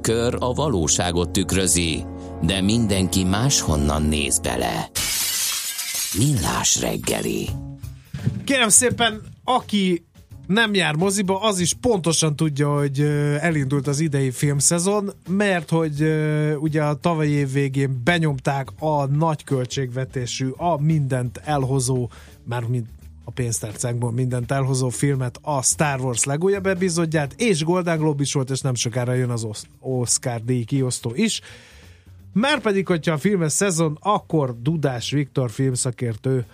Tükör 0.00 0.36
a 0.38 0.52
valóságot 0.52 1.30
tükrözi, 1.30 2.04
de 2.42 2.60
mindenki 2.60 3.24
máshonnan 3.24 4.02
néz 4.02 4.38
bele. 4.38 4.90
Millás 6.18 6.80
reggeli. 6.80 7.48
Kérem 8.44 8.68
szépen, 8.68 9.20
aki 9.44 10.04
nem 10.46 10.74
jár 10.74 10.94
moziba, 10.94 11.40
az 11.40 11.58
is 11.58 11.74
pontosan 11.74 12.36
tudja, 12.36 12.78
hogy 12.78 13.00
elindult 13.40 13.86
az 13.86 14.00
idei 14.00 14.30
filmszezon, 14.30 15.12
mert 15.28 15.70
hogy 15.70 16.02
ugye 16.58 16.82
a 16.82 16.94
tavalyi 16.94 17.30
év 17.30 17.52
végén 17.52 18.00
benyomták 18.04 18.68
a 18.78 19.06
nagy 19.06 19.44
költségvetésű, 19.44 20.48
a 20.48 20.82
mindent 20.82 21.40
elhozó, 21.44 22.10
már 22.44 22.62
mint 22.62 22.88
a 23.30 23.32
pénztárcánkból 23.32 24.12
mindent 24.12 24.50
elhozó 24.50 24.88
filmet, 24.88 25.38
a 25.42 25.62
Star 25.62 26.00
Wars 26.00 26.24
legújabb 26.24 26.66
epizódját, 26.66 27.34
és 27.36 27.64
Golden 27.64 27.98
Globe 27.98 28.22
is 28.22 28.32
volt, 28.32 28.50
és 28.50 28.60
nem 28.60 28.74
sokára 28.74 29.12
jön 29.12 29.30
az 29.30 29.46
Oscar 29.80 30.44
díj 30.44 30.64
kiosztó 30.64 31.12
is. 31.14 31.40
Márpedig, 32.32 32.86
hogyha 32.86 33.12
a 33.12 33.18
filmes 33.18 33.52
szezon, 33.52 33.98
akkor 34.00 34.62
Dudás 34.62 35.10
Viktor 35.10 35.50
filmszakértő 35.50 36.44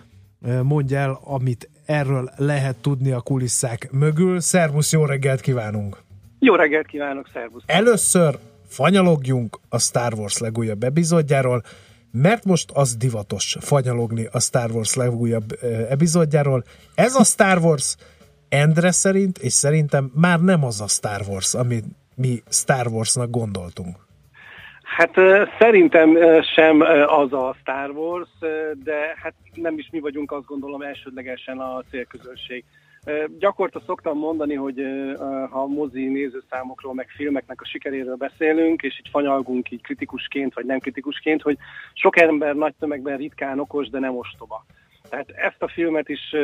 mondja 0.63 0.99
el, 0.99 1.21
amit 1.23 1.69
erről 1.87 2.31
lehet 2.37 2.77
tudni 2.77 3.11
a 3.11 3.21
kulisszák 3.21 3.91
mögül. 3.91 4.41
Szervusz, 4.41 4.93
jó 4.93 5.05
reggelt 5.05 5.41
kívánunk! 5.41 6.03
Jó 6.39 6.55
reggelt 6.55 6.87
kívánok, 6.87 7.29
szervusz! 7.33 7.63
Először 7.67 8.39
fanyalogjunk 8.69 9.59
a 9.69 9.79
Star 9.79 10.15
Wars 10.15 10.39
legújabb 10.39 10.83
epizódjáról, 10.83 11.63
mert 12.17 12.45
most 12.45 12.71
az 12.75 12.97
divatos 12.97 13.57
fanyalogni 13.61 14.29
a 14.33 14.41
Star 14.41 14.71
Wars 14.71 14.95
legújabb 14.95 15.59
epizódjáról. 15.89 16.65
Ez 16.95 17.15
a 17.15 17.25
Star 17.25 17.59
Wars 17.59 17.97
Endre 18.49 18.91
szerint, 18.91 19.39
és 19.39 19.53
szerintem 19.53 20.11
már 20.15 20.41
nem 20.41 20.65
az 20.65 20.81
a 20.81 20.87
Star 20.87 21.21
Wars, 21.29 21.55
amit 21.55 21.85
mi 22.15 22.43
Star 22.51 22.87
Warsnak 22.87 23.31
gondoltunk. 23.31 23.97
Hát 24.83 25.15
szerintem 25.59 26.17
sem 26.55 26.81
az 27.07 27.33
a 27.33 27.57
Star 27.61 27.91
Wars, 27.91 28.29
de 28.85 29.15
hát 29.23 29.35
nem 29.55 29.79
is 29.79 29.89
mi 29.91 30.01
vagyunk, 30.01 30.33
azt 30.33 30.47
gondolom 30.47 30.83
elsődlegesen 30.83 31.59
a 31.59 31.83
célközönség. 31.91 32.65
Gyakorta 33.39 33.83
szoktam 33.87 34.19
mondani, 34.19 34.55
hogy 34.55 34.83
ha 35.51 35.67
mozi 35.67 36.07
nézőszámokról, 36.07 36.95
meg 36.95 37.09
filmeknek 37.09 37.61
a 37.61 37.65
sikeréről 37.65 38.17
beszélünk, 38.17 38.83
és 38.83 38.99
így 38.99 39.09
fanyalgunk 39.11 39.71
így 39.71 39.83
kritikusként, 39.83 40.55
vagy 40.55 40.65
nem 40.65 40.79
kritikusként, 40.79 41.43
hogy 41.43 41.57
sok 41.93 42.19
ember 42.19 42.55
nagy 42.55 42.75
tömegben 42.79 43.17
ritkán 43.17 43.59
okos, 43.59 43.89
de 43.89 43.99
nem 43.99 44.17
ostoba. 44.17 44.65
Tehát 45.11 45.31
ezt 45.31 45.63
a 45.63 45.69
filmet 45.69 46.09
is 46.09 46.35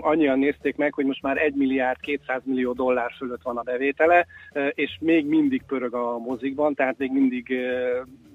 annyian 0.00 0.38
nézték 0.38 0.76
meg, 0.76 0.94
hogy 0.94 1.04
most 1.04 1.22
már 1.22 1.36
1 1.36 1.54
milliárd 1.54 2.00
200 2.00 2.40
millió 2.44 2.72
dollár 2.72 3.12
fölött 3.16 3.42
van 3.42 3.56
a 3.56 3.62
bevétele, 3.62 4.26
és 4.70 4.96
még 5.00 5.26
mindig 5.26 5.62
pörög 5.66 5.94
a 5.94 6.18
mozikban, 6.18 6.74
tehát 6.74 6.98
még 6.98 7.12
mindig 7.12 7.54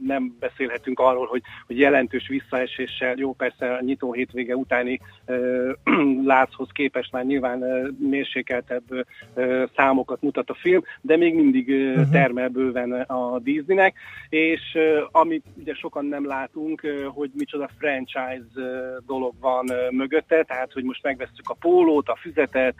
nem 0.05 0.35
beszélhetünk 0.39 0.99
arról, 0.99 1.25
hogy, 1.25 1.41
hogy 1.67 1.79
jelentős 1.79 2.27
visszaeséssel, 2.27 3.13
jó 3.17 3.33
persze 3.33 3.73
a 3.73 3.81
nyitó 3.81 4.13
hétvége 4.13 4.55
utáni 4.55 4.99
látszhoz 6.23 6.67
képest 6.71 7.11
már 7.11 7.25
nyilván 7.25 7.59
mérsékeltebb 7.99 8.83
számokat 9.75 10.21
mutat 10.21 10.49
a 10.49 10.53
film, 10.53 10.83
de 11.01 11.17
még 11.17 11.35
mindig 11.35 11.69
uh-huh. 11.69 12.09
termel 12.11 12.49
bőven 12.49 12.91
a 12.91 13.39
Disneynek, 13.39 13.95
és 14.29 14.77
amit 15.11 15.45
ugye 15.57 15.73
sokan 15.73 16.05
nem 16.05 16.25
látunk, 16.25 16.81
hogy 17.13 17.31
micsoda 17.33 17.69
franchise 17.77 18.45
dolog 19.05 19.33
van 19.39 19.71
mögötte, 19.91 20.43
tehát 20.43 20.73
hogy 20.73 20.83
most 20.83 21.03
megveszük 21.03 21.49
a 21.49 21.53
pólót, 21.53 22.07
a 22.07 22.17
füzetet, 22.21 22.75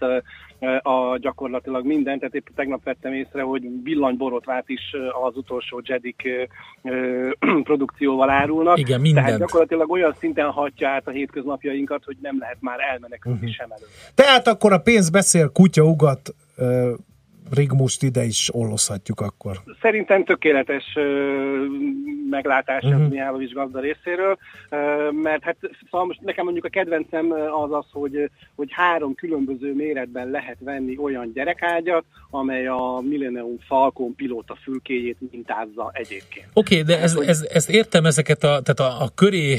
a 0.82 1.18
gyakorlatilag 1.18 1.86
mindent, 1.86 2.20
tehát 2.20 2.36
épp 2.36 2.48
tegnap 2.56 2.84
vettem 2.84 3.14
észre, 3.14 3.42
hogy 3.42 3.68
villanyborotvált 3.84 4.70
is 4.70 4.96
az 5.26 5.38
utolsó 5.38 5.82
Jedik 5.84 6.50
produkcióval 7.64 8.30
árulnak. 8.30 8.78
Igen, 8.78 9.02
mindent. 9.02 9.26
Tehát 9.26 9.42
gyakorlatilag 9.42 9.92
olyan 9.92 10.16
szinten 10.20 10.50
hatja 10.50 10.90
át 10.90 11.08
a 11.08 11.12
hétköznapjainkat, 11.12 12.04
hogy 12.04 12.18
nem 12.22 12.38
lehet 12.40 12.58
már 12.60 12.80
elmenekülni 12.80 13.38
uh-huh. 13.38 13.54
sem 13.54 13.72
elő. 13.72 13.86
Tehát 14.16 14.48
akkor 14.48 14.74
a 14.74 14.80
pénz 14.80 15.10
beszél, 15.10 15.50
kutya 15.52 15.84
ugat, 15.84 16.34
Rigmust 17.52 18.04
ide 18.04 18.24
is 18.24 18.50
ollozhatjuk 18.54 19.22
akkor. 19.22 19.58
Szerintem 19.82 20.24
tökéletes 20.24 20.98
meglátás 22.30 22.84
uh-huh. 22.84 23.04
ez 23.04 23.10
Mihálovics 23.10 23.54
gazda 23.54 23.80
részéről, 23.80 24.38
mert 25.12 25.44
hát 25.44 25.58
szóval 25.92 26.08
most 26.08 26.22
nekem 26.22 26.44
mondjuk 26.44 26.66
a 26.66 26.70
kedvencem 26.70 27.32
az 27.32 27.72
az, 27.72 27.86
hogy, 27.92 28.30
hogy 28.56 28.68
három 28.72 29.16
különböző 29.16 29.74
méretben 29.74 30.30
lehet 30.30 30.58
venni 30.60 30.98
olyan 30.98 31.32
gyerekágyat, 31.34 32.04
amely 32.30 32.68
a 32.68 33.02
Millennium 33.10 33.58
Falcon 33.68 34.16
pilóta 34.16 34.58
fülkéjét 34.64 35.18
mintázza 35.32 35.92
egyébként. 35.94 36.48
Oké, 36.54 36.82
okay, 36.82 36.96
de 36.96 37.02
ez, 37.02 37.16
ez, 37.16 37.48
ezt 37.54 37.70
értem 37.70 38.06
ezeket 38.06 38.44
a, 38.44 38.62
tehát 38.62 38.80
a, 38.80 39.04
a 39.04 39.10
köré 39.16 39.58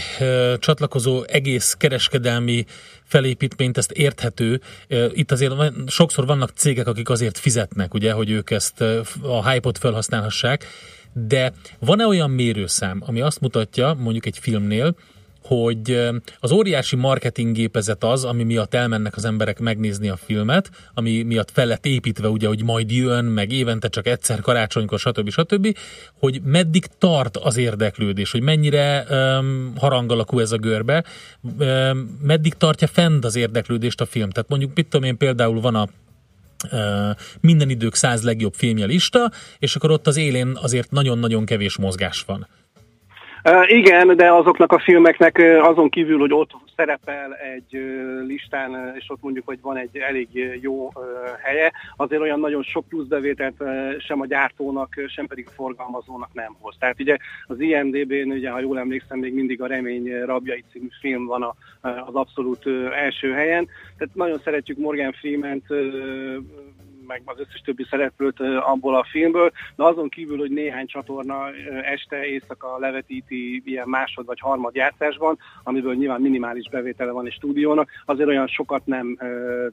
csatlakozó 0.59 1.23
egész 1.23 1.75
kereskedelmi 1.75 2.65
felépítményt, 3.11 3.79
ezt 3.79 3.93
érthető. 3.93 4.61
Itt 5.13 5.33
azért 5.33 5.55
sokszor 5.87 6.27
vannak 6.27 6.51
cégek, 6.55 6.87
akik 6.87 7.09
azért 7.09 7.39
fizetnek, 7.39 7.95
ugye, 7.95 8.13
hogy 8.13 8.31
ők 8.31 8.51
ezt 8.51 8.81
a 9.23 9.51
hype-ot 9.51 9.79
felhasználhassák, 9.79 10.67
de 11.13 11.53
van-e 11.79 12.07
olyan 12.07 12.31
mérőszám, 12.31 13.03
ami 13.07 13.21
azt 13.21 13.41
mutatja, 13.41 13.95
mondjuk 13.99 14.27
egy 14.27 14.39
filmnél, 14.39 14.95
hogy 15.51 16.11
az 16.41 16.51
óriási 16.51 16.97
marketinggépezet 16.97 18.05
az, 18.05 18.25
ami 18.25 18.43
miatt 18.43 18.75
elmennek 18.75 19.17
az 19.17 19.25
emberek 19.25 19.59
megnézni 19.59 20.09
a 20.09 20.17
filmet, 20.17 20.71
ami 20.95 21.23
miatt 21.23 21.51
fel 21.51 21.67
lett 21.67 21.87
építve, 21.87 22.29
ugye, 22.29 22.47
hogy 22.47 22.65
majd 22.65 22.91
jön, 22.91 23.25
meg 23.25 23.53
évente 23.53 23.89
csak 23.89 24.07
egyszer 24.07 24.41
karácsonykor, 24.41 24.99
stb. 24.99 25.31
stb., 25.31 25.77
hogy 26.19 26.41
meddig 26.45 26.87
tart 26.99 27.37
az 27.37 27.57
érdeklődés, 27.57 28.31
hogy 28.31 28.43
mennyire 28.43 29.07
um, 29.11 29.73
harang 29.77 30.11
alakú 30.13 30.39
ez 30.39 30.53
a 30.53 30.57
görbe, 30.57 31.05
um, 31.59 32.19
meddig 32.23 32.55
tartja 32.55 32.87
fent 32.87 33.25
az 33.25 33.37
érdeklődést 33.37 34.01
a 34.01 34.07
film. 34.07 34.31
Tehát 34.31 34.49
mondjuk, 34.49 34.71
mit 34.75 34.89
tudom 34.89 35.07
én, 35.07 35.17
például 35.17 35.61
van 35.61 35.75
a 35.75 35.89
minden 37.41 37.71
idők 37.71 37.95
száz 37.95 38.23
legjobb 38.23 38.55
filmje 38.55 38.87
lista, 38.87 39.31
és 39.59 39.77
akkor 39.77 39.91
ott 39.91 40.07
az 40.07 40.17
élén 40.17 40.59
azért 40.63 40.91
nagyon-nagyon 40.91 41.45
kevés 41.45 41.77
mozgás 41.77 42.23
van. 42.27 42.47
Igen, 43.67 44.17
de 44.17 44.33
azoknak 44.33 44.73
a 44.73 44.79
filmeknek 44.79 45.43
azon 45.63 45.89
kívül, 45.89 46.19
hogy 46.19 46.33
ott 46.33 46.51
szerepel 46.77 47.35
egy 47.35 47.81
listán, 48.27 48.95
és 48.99 49.05
ott 49.09 49.23
mondjuk, 49.23 49.47
hogy 49.47 49.59
van 49.61 49.77
egy 49.77 49.97
elég 49.97 50.59
jó 50.61 50.93
helye, 51.43 51.73
azért 51.97 52.23
olyan 52.23 52.41
nagyon 52.41 52.63
sok 52.63 52.89
pluszbevételt 52.89 53.63
sem 53.99 54.21
a 54.21 54.27
gyártónak, 54.27 54.95
sem 55.09 55.27
pedig 55.27 55.47
a 55.49 55.53
forgalmazónak 55.55 56.31
nem 56.33 56.57
hoz. 56.61 56.77
Tehát 56.79 57.01
ugye 57.01 57.17
az 57.47 57.61
IMDB-n, 57.61 58.31
ugye, 58.31 58.51
ha 58.51 58.61
jól 58.61 58.79
emlékszem, 58.79 59.19
még 59.19 59.35
mindig 59.35 59.63
a 59.63 59.67
Remény 59.67 60.25
Rabjai 60.25 60.65
című 60.73 60.89
film 61.01 61.27
van 61.27 61.43
a, 61.43 61.55
az 61.81 62.15
abszolút 62.15 62.67
első 62.95 63.33
helyen. 63.33 63.69
Tehát 63.99 64.15
nagyon 64.15 64.39
szeretjük 64.39 64.79
Morgan 64.79 65.13
Freeman-t, 65.13 65.65
meg 67.11 67.23
az 67.25 67.39
összes 67.39 67.61
többi 67.65 67.87
szereplőt 67.91 68.41
abból 68.61 68.95
a 68.97 69.07
filmből, 69.11 69.51
de 69.77 69.85
azon 69.85 70.09
kívül, 70.09 70.39
hogy 70.39 70.51
néhány 70.51 70.87
csatorna 70.87 71.51
este, 71.83 72.27
éjszaka 72.27 72.79
levetíti 72.79 73.63
ilyen 73.65 73.89
másod 73.89 74.27
vagy 74.27 74.41
harmad 74.41 74.75
játszásban, 74.75 75.39
amiből 75.65 75.95
nyilván 75.95 76.21
minimális 76.21 76.69
bevétele 76.71 77.11
van 77.11 77.27
egy 77.27 77.33
stúdiónak, 77.33 77.91
azért 78.05 78.29
olyan 78.29 78.47
sokat 78.47 78.87
nem 78.87 79.19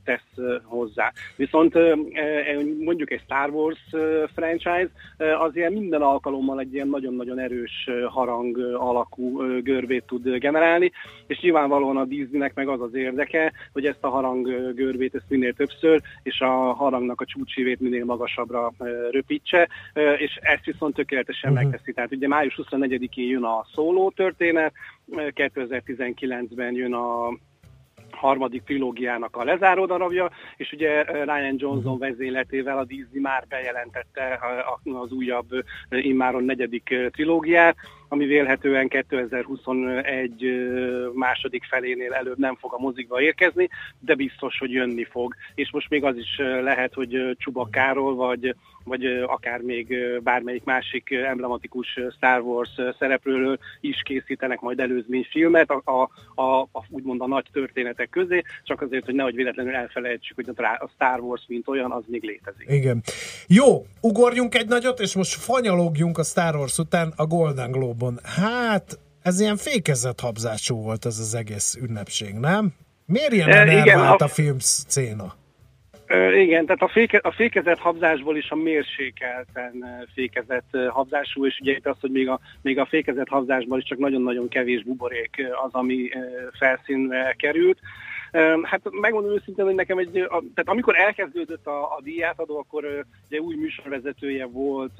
tesz 0.03 0.61
hozzá. 0.63 1.11
Viszont 1.35 1.73
mondjuk 2.83 3.11
egy 3.11 3.21
Star 3.23 3.49
Wars 3.49 3.79
franchise 4.35 4.89
az 5.39 5.55
ilyen 5.55 5.73
minden 5.73 6.01
alkalommal 6.01 6.59
egy 6.59 6.73
ilyen 6.73 6.88
nagyon-nagyon 6.88 7.39
erős 7.39 7.89
harang 8.09 8.57
alakú 8.73 9.38
görbét 9.61 10.03
tud 10.07 10.29
generálni, 10.29 10.91
és 11.27 11.39
nyilvánvalóan 11.39 11.97
a 11.97 12.05
Disneynek 12.05 12.53
meg 12.53 12.67
az 12.67 12.81
az 12.81 12.93
érdeke, 12.93 13.53
hogy 13.73 13.85
ezt 13.85 14.03
a 14.03 14.09
harang 14.09 14.73
görbét 14.73 15.15
ezt 15.15 15.29
minél 15.29 15.53
többször, 15.53 16.01
és 16.23 16.39
a 16.39 16.73
harangnak 16.73 17.21
a 17.21 17.25
csúcsívét 17.28 17.80
minél 17.80 18.05
magasabbra 18.05 18.71
röpítse, 19.11 19.69
és 20.17 20.39
ezt 20.41 20.65
viszont 20.65 20.95
tökéletesen 20.95 21.51
uh-huh. 21.51 21.69
megteszi. 21.69 21.93
Tehát 21.93 22.11
ugye 22.11 22.28
május 22.28 22.59
24-én 22.63 23.30
jön 23.30 23.43
a 23.43 23.65
szóló 23.73 24.11
történet, 24.15 24.73
2019-ben 25.11 26.73
jön 26.73 26.93
a 26.93 27.38
harmadik 28.11 28.63
trilógiának 28.63 29.36
a 29.36 29.43
lezáró 29.43 29.86
darabja, 29.86 30.30
és 30.57 30.71
ugye 30.71 31.03
Ryan 31.03 31.55
Johnson 31.57 31.93
mhm. 31.93 32.01
vezényletével 32.01 32.78
a 32.78 32.86
Disney 32.86 33.21
már 33.21 33.45
bejelentette 33.49 34.39
az 34.84 35.11
újabb 35.11 35.47
immáron 35.89 36.43
negyedik 36.43 36.95
trilógiát, 37.11 37.75
ami 38.08 38.26
vélhetően 38.26 38.88
2021 38.88 40.45
második 41.14 41.64
felénél 41.64 42.14
előbb 42.14 42.38
nem 42.38 42.55
fog 42.55 42.74
a 42.74 42.80
mozikba 42.80 43.22
érkezni, 43.22 43.70
de 43.99 44.16
biztos, 44.16 44.58
hogy 44.58 44.72
jönni 44.72 45.03
fog. 45.03 45.36
És 45.55 45.72
most 45.72 45.89
még 45.89 46.03
az 46.03 46.18
is 46.18 46.38
lehet, 46.62 46.93
hogy 46.93 47.36
Csubakáról, 47.38 48.16
vagy, 48.16 48.55
vagy 48.84 49.05
akár 49.05 49.62
még 49.62 49.97
bármelyik 50.24 50.64
másik 50.64 51.12
emblematikus 51.12 51.99
Star 52.16 52.41
Wars 52.41 52.70
szereplőről 52.99 53.58
is 53.82 54.01
készítenek 54.01 54.60
majd 54.60 54.80
előzményfilmet, 54.80 55.70
a, 55.70 55.82
a, 55.91 56.10
a, 56.41 56.62
a, 56.62 56.84
úgymond 56.89 57.22
a 57.22 57.28
nagy 57.28 57.45
történetek 57.51 58.10
közé, 58.10 58.41
csak 58.64 58.82
azért, 58.82 59.05
hogy 59.05 59.16
nehogy 59.16 59.36
véletlenül 59.36 59.76
elfelejtsük, 59.76 60.36
hogy 60.36 60.49
a 60.55 60.89
Star 60.93 61.20
Wars, 61.20 61.45
mint 61.47 61.68
olyan, 61.68 61.91
az 61.91 62.03
még 62.08 62.24
létezik. 62.24 62.68
Igen. 62.70 63.03
Jó, 63.47 63.86
ugorjunk 64.01 64.55
egy 64.55 64.68
nagyot, 64.68 64.99
és 64.99 65.16
most 65.16 65.36
fanyalógjunk 65.36 66.18
a 66.18 66.24
Star 66.24 66.55
Wars 66.55 66.78
után 66.78 67.14
a 67.16 67.26
Golden 67.26 67.72
Globe 67.72 67.97
Globe-on. 67.98 68.20
Hát, 68.24 69.00
ez 69.22 69.39
ilyen 69.39 69.58
fékezett 69.58 70.20
habzású 70.20 70.82
volt 70.82 71.06
ez 71.06 71.20
az 71.20 71.36
egész 71.36 71.78
ünnepség, 71.82 72.34
nem? 72.34 72.74
Miért 73.06 73.32
ilyen 73.32 73.50
e, 73.50 73.80
igen, 73.80 74.00
a, 74.00 74.16
a 74.18 74.28
film 74.28 74.56
széna? 74.60 75.34
Igen, 76.34 76.66
tehát 76.66 76.82
a, 76.82 76.88
féke, 76.88 77.20
a 77.24 77.32
fékezett 77.32 77.78
habzásból 77.78 78.38
is 78.38 78.50
a 78.50 78.56
mérsékelten 78.56 80.06
fékezett 80.14 80.78
habzású, 80.89 81.45
és 81.45 81.60
ugye 81.60 81.72
itt 81.72 81.88
az, 81.88 81.95
hogy 82.00 82.12
még 82.12 82.30
a, 82.30 82.39
még 82.62 82.80
a 82.80 82.86
fékezett 82.86 83.28
habzásból 83.28 83.78
is 83.78 83.84
csak 83.84 83.98
nagyon-nagyon 83.98 84.48
kevés 84.48 84.84
buborék 84.84 85.43
az, 85.66 85.74
ami 85.74 86.10
felszínre 86.58 87.36
került. 87.38 87.80
Hát 88.63 88.81
megmondom 88.91 89.31
őszintén, 89.31 89.65
hogy 89.65 89.75
nekem 89.75 89.97
egy, 89.97 90.11
tehát 90.29 90.65
amikor 90.65 90.95
elkezdődött 90.95 91.67
a, 91.67 91.83
a 91.83 91.99
díjátadó, 92.03 92.57
akkor 92.57 93.05
ugye 93.29 93.39
új 93.39 93.55
műsorvezetője 93.55 94.45
volt 94.45 94.99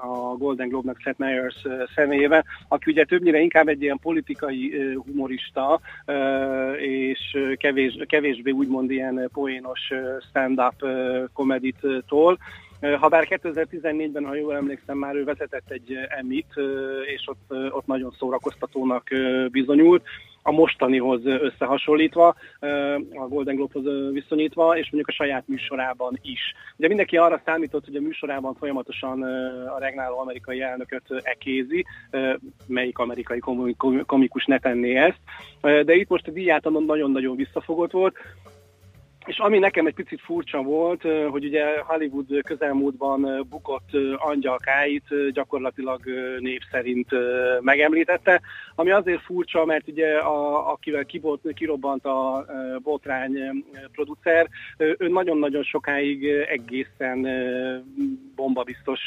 a 0.00 0.36
Golden 0.38 0.68
Globe-nak 0.68 1.00
Seth 1.00 1.18
Meyers 1.18 1.66
személyében, 1.94 2.44
aki 2.68 2.90
ugye 2.90 3.04
többnyire 3.04 3.38
inkább 3.40 3.68
egy 3.68 3.82
ilyen 3.82 3.98
politikai 3.98 4.92
humorista, 4.94 5.80
és 6.78 7.38
kevés, 7.56 7.98
kevésbé 8.06 8.50
úgymond 8.50 8.90
ilyen 8.90 9.28
poénos 9.32 9.92
stand-up 10.28 10.86
komedit 11.32 11.86
tól. 12.08 12.38
Habár 12.80 13.26
2014-ben, 13.28 14.24
ha 14.24 14.34
jól 14.34 14.56
emlékszem, 14.56 14.98
már 14.98 15.14
ő 15.14 15.24
vezetett 15.24 15.70
egy 15.70 15.96
emit, 16.08 16.54
és 17.14 17.24
ott, 17.26 17.72
ott 17.72 17.86
nagyon 17.86 18.14
szórakoztatónak 18.18 19.08
bizonyult 19.50 20.02
a 20.42 20.50
mostanihoz 20.52 21.24
összehasonlítva, 21.24 22.34
a 23.14 23.28
Golden 23.28 23.54
Globe-hoz 23.54 24.12
viszonyítva, 24.12 24.78
és 24.78 24.90
mondjuk 24.90 25.08
a 25.08 25.22
saját 25.22 25.44
műsorában 25.46 26.18
is. 26.22 26.40
Ugye 26.76 26.88
mindenki 26.88 27.16
arra 27.16 27.42
számított, 27.44 27.84
hogy 27.84 27.96
a 27.96 28.00
műsorában 28.00 28.54
folyamatosan 28.54 29.22
a 29.76 29.78
regnáló 29.78 30.18
amerikai 30.18 30.60
elnököt 30.60 31.02
ekézi, 31.22 31.84
melyik 32.66 32.98
amerikai 32.98 33.38
komikus 34.06 34.44
ne 34.44 34.58
tenné 34.58 34.96
ezt, 34.96 35.20
de 35.60 35.94
itt 35.94 36.08
most 36.08 36.26
a 36.26 36.30
díjátamon 36.30 36.84
nagyon-nagyon 36.84 37.36
visszafogott 37.36 37.90
volt, 37.90 38.16
és 39.30 39.38
ami 39.38 39.58
nekem 39.58 39.86
egy 39.86 39.94
picit 39.94 40.20
furcsa 40.20 40.62
volt, 40.62 41.02
hogy 41.30 41.44
ugye 41.44 41.64
Hollywood 41.86 42.42
közelmúltban 42.42 43.46
bukott 43.50 43.90
angyalkáit 44.16 45.32
gyakorlatilag 45.32 46.00
név 46.38 46.60
szerint 46.70 47.08
megemlítette, 47.60 48.40
ami 48.74 48.90
azért 48.90 49.22
furcsa, 49.22 49.64
mert 49.64 49.88
ugye 49.88 50.16
a, 50.16 50.70
akivel 50.72 51.04
kibolt, 51.04 51.52
kirobbant 51.54 52.04
a 52.04 52.46
botrány 52.82 53.64
producer, 53.92 54.48
ő 54.78 55.08
nagyon-nagyon 55.08 55.62
sokáig 55.62 56.24
egészen 56.26 57.26
bombabiztos 58.36 59.00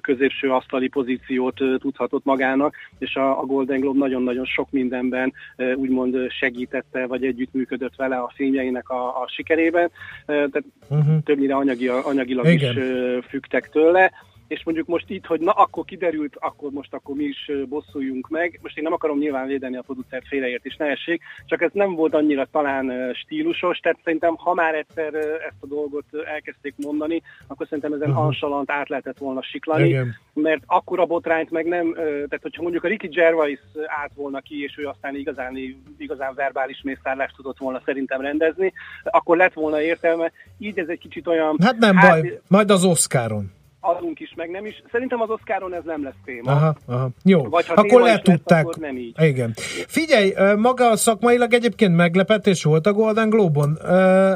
középső 0.00 0.50
asztali 0.50 0.88
pozíciót 0.88 1.60
tudhatott 1.78 2.24
magának, 2.24 2.74
és 2.98 3.14
a, 3.14 3.40
a 3.40 3.44
Golden 3.44 3.80
Globe 3.80 3.98
nagyon-nagyon 3.98 4.44
sok 4.44 4.70
mindenben 4.70 5.32
úgymond 5.74 6.30
segítette, 6.30 7.06
vagy 7.06 7.24
együttműködött 7.24 7.96
vele 7.96 8.16
a 8.16 8.32
filmjeinek 8.34 8.88
a, 8.88 9.22
a 9.22 9.31
sikerében, 9.32 9.90
tehát 10.26 10.64
uh-huh. 10.88 11.22
többnyire 11.24 11.54
anyagi, 11.54 11.88
anyagilag 11.88 12.46
Igen. 12.46 12.76
is 12.76 12.84
fügtek 13.28 13.70
tőle 13.70 14.12
és 14.52 14.64
mondjuk 14.64 14.86
most 14.86 15.10
itt, 15.10 15.26
hogy 15.26 15.40
na 15.40 15.50
akkor 15.50 15.84
kiderült, 15.84 16.36
akkor 16.38 16.70
most 16.70 16.94
akkor 16.94 17.14
mi 17.14 17.24
is 17.24 17.50
bosszuljunk 17.68 18.28
meg. 18.28 18.58
Most 18.62 18.76
én 18.76 18.82
nem 18.82 18.92
akarom 18.92 19.18
nyilván 19.18 19.46
védeni 19.46 19.76
a 19.76 19.82
producert 19.82 20.26
félreért 20.26 20.64
is, 20.64 20.76
ne 20.76 20.86
essék, 20.86 21.22
csak 21.46 21.62
ez 21.62 21.70
nem 21.72 21.94
volt 21.94 22.14
annyira 22.14 22.46
talán 22.50 23.14
stílusos, 23.14 23.78
tehát 23.78 23.98
szerintem 24.04 24.34
ha 24.36 24.54
már 24.54 24.74
egyszer 24.74 25.14
ezt 25.14 25.60
a 25.60 25.66
dolgot 25.66 26.04
elkezdték 26.24 26.74
mondani, 26.76 27.22
akkor 27.46 27.66
szerintem 27.66 27.92
ezen 27.92 28.08
uh-huh. 28.08 28.24
ansalant 28.24 28.70
át 28.70 28.88
lehetett 28.88 29.18
volna 29.18 29.42
siklani, 29.42 29.88
Igen. 29.88 30.16
mert 30.34 30.62
akkor 30.66 31.00
a 31.00 31.06
botrányt 31.06 31.50
meg 31.50 31.66
nem, 31.66 31.92
tehát 31.94 32.42
hogyha 32.42 32.62
mondjuk 32.62 32.84
a 32.84 32.88
Ricky 32.88 33.08
Gervais 33.08 33.60
át 34.02 34.10
volna 34.14 34.40
ki, 34.40 34.62
és 34.62 34.78
ő 34.78 34.86
aztán 34.86 35.16
igazán, 35.16 35.58
igazán 35.98 36.34
verbális 36.34 36.80
mészárlást 36.82 37.36
tudott 37.36 37.58
volna 37.58 37.82
szerintem 37.84 38.20
rendezni, 38.20 38.72
akkor 39.04 39.36
lett 39.36 39.52
volna 39.52 39.80
értelme. 39.80 40.32
Így 40.58 40.78
ez 40.78 40.88
egy 40.88 40.98
kicsit 40.98 41.26
olyan... 41.26 41.56
Hát 41.62 41.78
nem 41.78 41.96
hát, 41.96 42.20
baj, 42.20 42.40
majd 42.48 42.70
az 42.70 42.84
Oscaron 42.84 43.60
adunk 43.84 44.20
is, 44.20 44.32
meg 44.36 44.50
nem 44.50 44.66
is. 44.66 44.82
Szerintem 44.90 45.20
az 45.20 45.30
Oscaron 45.30 45.74
ez 45.74 45.82
nem 45.84 46.02
lesz 46.02 46.14
téma. 46.24 46.50
Aha, 46.50 46.76
aha. 46.86 47.10
Jó, 47.24 47.42
Vagy 47.42 47.66
ha 47.66 47.74
akkor 47.74 48.00
letudták. 48.00 48.64
Lesz, 48.64 48.74
akkor 48.76 48.82
nem 48.82 48.96
így. 48.96 49.14
Igen. 49.20 49.52
Figyelj, 49.86 50.32
maga 50.56 50.96
szakmailag 50.96 51.52
egyébként 51.52 51.96
meglepetés 51.96 52.64
volt 52.64 52.86
a 52.86 52.92
Golden 52.92 53.28
Globe-on. 53.28 53.78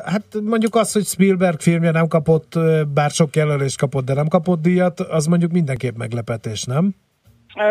Hát 0.05 0.25
mondjuk 0.43 0.75
az, 0.75 0.93
hogy 0.93 1.05
Spielberg 1.05 1.61
filmje 1.61 1.91
nem 1.91 2.09
kapott, 2.09 2.59
bár 2.95 3.11
sok 3.11 3.37
jelölést 3.37 3.79
kapott, 3.79 4.05
de 4.05 4.15
nem 4.15 4.29
kapott 4.29 4.63
díjat, 4.63 5.01
az 5.01 5.27
mondjuk 5.27 5.53
mindenképp 5.53 5.97
meglepetés, 5.97 6.65
nem? 6.65 6.95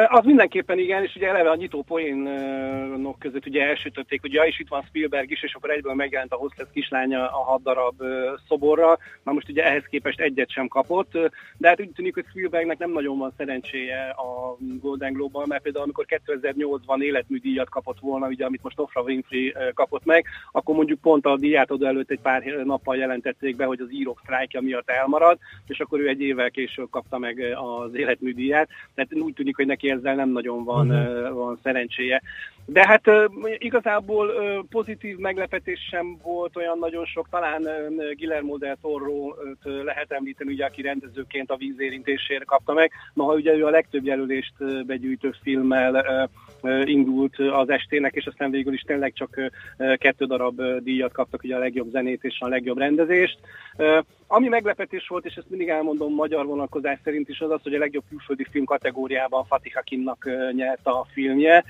Az 0.08 0.26
mindenképpen 0.26 0.80
igen, 0.80 1.04
és 1.04 1.16
ugye 1.16 1.28
eleve 1.28 1.50
a 1.50 1.56
nyitó 1.56 1.82
poénok 1.82 3.20
között 3.20 3.46
ugye 3.46 3.64
elsütötték, 3.64 4.22
ja, 4.24 4.44
és 4.44 4.60
itt 4.60 4.68
van 4.68 4.84
Spielberg 4.88 5.32
is, 5.32 5.44
és 5.44 5.54
akkor 5.54 5.70
egyből 5.70 5.94
megjelent 5.94 6.32
a 6.32 6.36
hostess 6.36 6.68
kislánya 6.74 7.20
a 7.20 7.44
hat 7.44 7.62
darab 7.62 8.04
szoborra, 8.48 8.98
na 9.24 9.32
most 9.32 9.50
ugye 9.50 9.66
ehhez 9.66 9.84
képest 9.90 10.20
egyet 10.20 10.50
sem 10.50 10.68
kapott, 10.68 11.12
de 11.58 11.68
hát 11.68 11.82
úgy 11.82 11.90
tűnik, 11.90 12.14
hogy 12.14 12.26
Spielbergnek 12.30 12.78
nem 12.78 12.92
nagyon 12.92 13.18
van 13.18 13.34
szerencséje 13.38 14.10
a 14.10 14.58
Golden 14.82 15.14
Globe-ban, 15.14 15.46
mert 15.48 15.64
például 15.64 15.84
amikor 15.84 16.06
2008-ban 16.08 17.02
életműdíjat 17.02 17.70
kapott 17.70 18.00
volna, 18.00 18.28
ugye 18.28 18.46
amit 18.46 18.64
most 18.64 18.80
Oprah 18.80 19.06
Winfrey 19.06 19.56
kapott 19.74 20.06
meg, 20.06 20.26
akkor 20.52 20.76
mondjuk 20.76 21.02
pont 21.02 21.26
a 21.26 21.38
díjátadó 21.38 21.86
előtt 21.86 22.12
egy 22.12 22.22
pár 22.22 22.44
nappal 22.44 22.96
jelentették 22.96 23.56
be, 23.56 23.66
hogy 23.66 23.80
az 23.82 23.92
írók 23.92 24.20
sztrájkja 24.24 24.62
miatt 24.62 24.90
elmarad, 24.90 25.38
és 25.68 25.80
akkor 25.80 26.00
ő 26.00 26.08
egy 26.08 26.22
évvel 26.22 26.52
később 26.52 26.90
kapta 26.90 27.18
meg 27.18 27.56
az 27.56 27.96
életműdíját, 27.96 28.70
tehát 28.96 29.14
úgy 29.14 29.34
tűnik, 29.34 29.56
hogy 29.56 29.74
neki 29.76 29.90
ezzel 29.90 30.16
nem 30.16 30.30
nagyon 30.30 30.64
van, 30.64 30.90
uh-huh. 30.90 31.34
van 31.34 31.60
szerencséje. 31.64 32.22
De 32.68 32.88
hát 32.88 33.04
igazából 33.58 34.32
pozitív 34.70 35.18
meglepetés 35.18 35.80
sem 35.90 36.18
volt 36.24 36.56
olyan 36.56 36.78
nagyon 36.80 37.06
sok, 37.06 37.28
talán 37.30 37.62
Guillermo 38.16 38.58
del 38.58 38.78
toro 38.82 39.34
lehet 39.64 40.12
említeni, 40.12 40.52
ugye, 40.52 40.66
aki 40.66 40.82
rendezőként 40.82 41.52
a 41.52 41.56
vízérintésért 41.56 42.46
kapta 42.46 42.74
meg. 42.74 42.92
Noha 43.14 43.34
ugye 43.34 43.54
ő 43.54 43.66
a 43.66 43.70
legtöbb 43.70 44.06
jelölést 44.06 44.86
begyűjtő 44.86 45.34
filmmel 45.42 46.30
indult 46.84 47.38
az 47.40 47.70
estének, 47.70 48.14
és 48.14 48.26
aztán 48.26 48.52
végül 48.52 48.74
is 48.74 48.82
tényleg 48.82 49.14
csak 49.14 49.52
kettő 49.98 50.26
darab 50.26 50.62
díjat 50.84 51.12
kaptak, 51.12 51.44
ugye 51.44 51.56
a 51.56 51.60
legjobb 51.60 51.90
zenét 51.90 52.24
és 52.24 52.38
a 52.40 52.48
legjobb 52.48 52.78
rendezést. 52.78 53.40
Ami 54.28 54.48
meglepetés 54.48 55.08
volt, 55.08 55.26
és 55.26 55.36
ezt 55.36 55.50
mindig 55.50 55.70
elmondom 55.70 56.14
magyar 56.14 56.46
vonalkozás 56.46 57.00
szerint 57.04 57.30
is, 57.30 57.40
az 57.40 57.52
az, 57.52 57.62
hogy 57.64 57.74
a 57.74 57.80
legjobb 57.80 58.04
külföldi 58.10 58.46
film 58.52 58.66
kategóriában 58.66 59.46
Fatih 59.46 59.74
Hakimnak 59.74 60.30
nyert 60.52 60.88
a 60.88 61.06
filmje. 61.14 61.64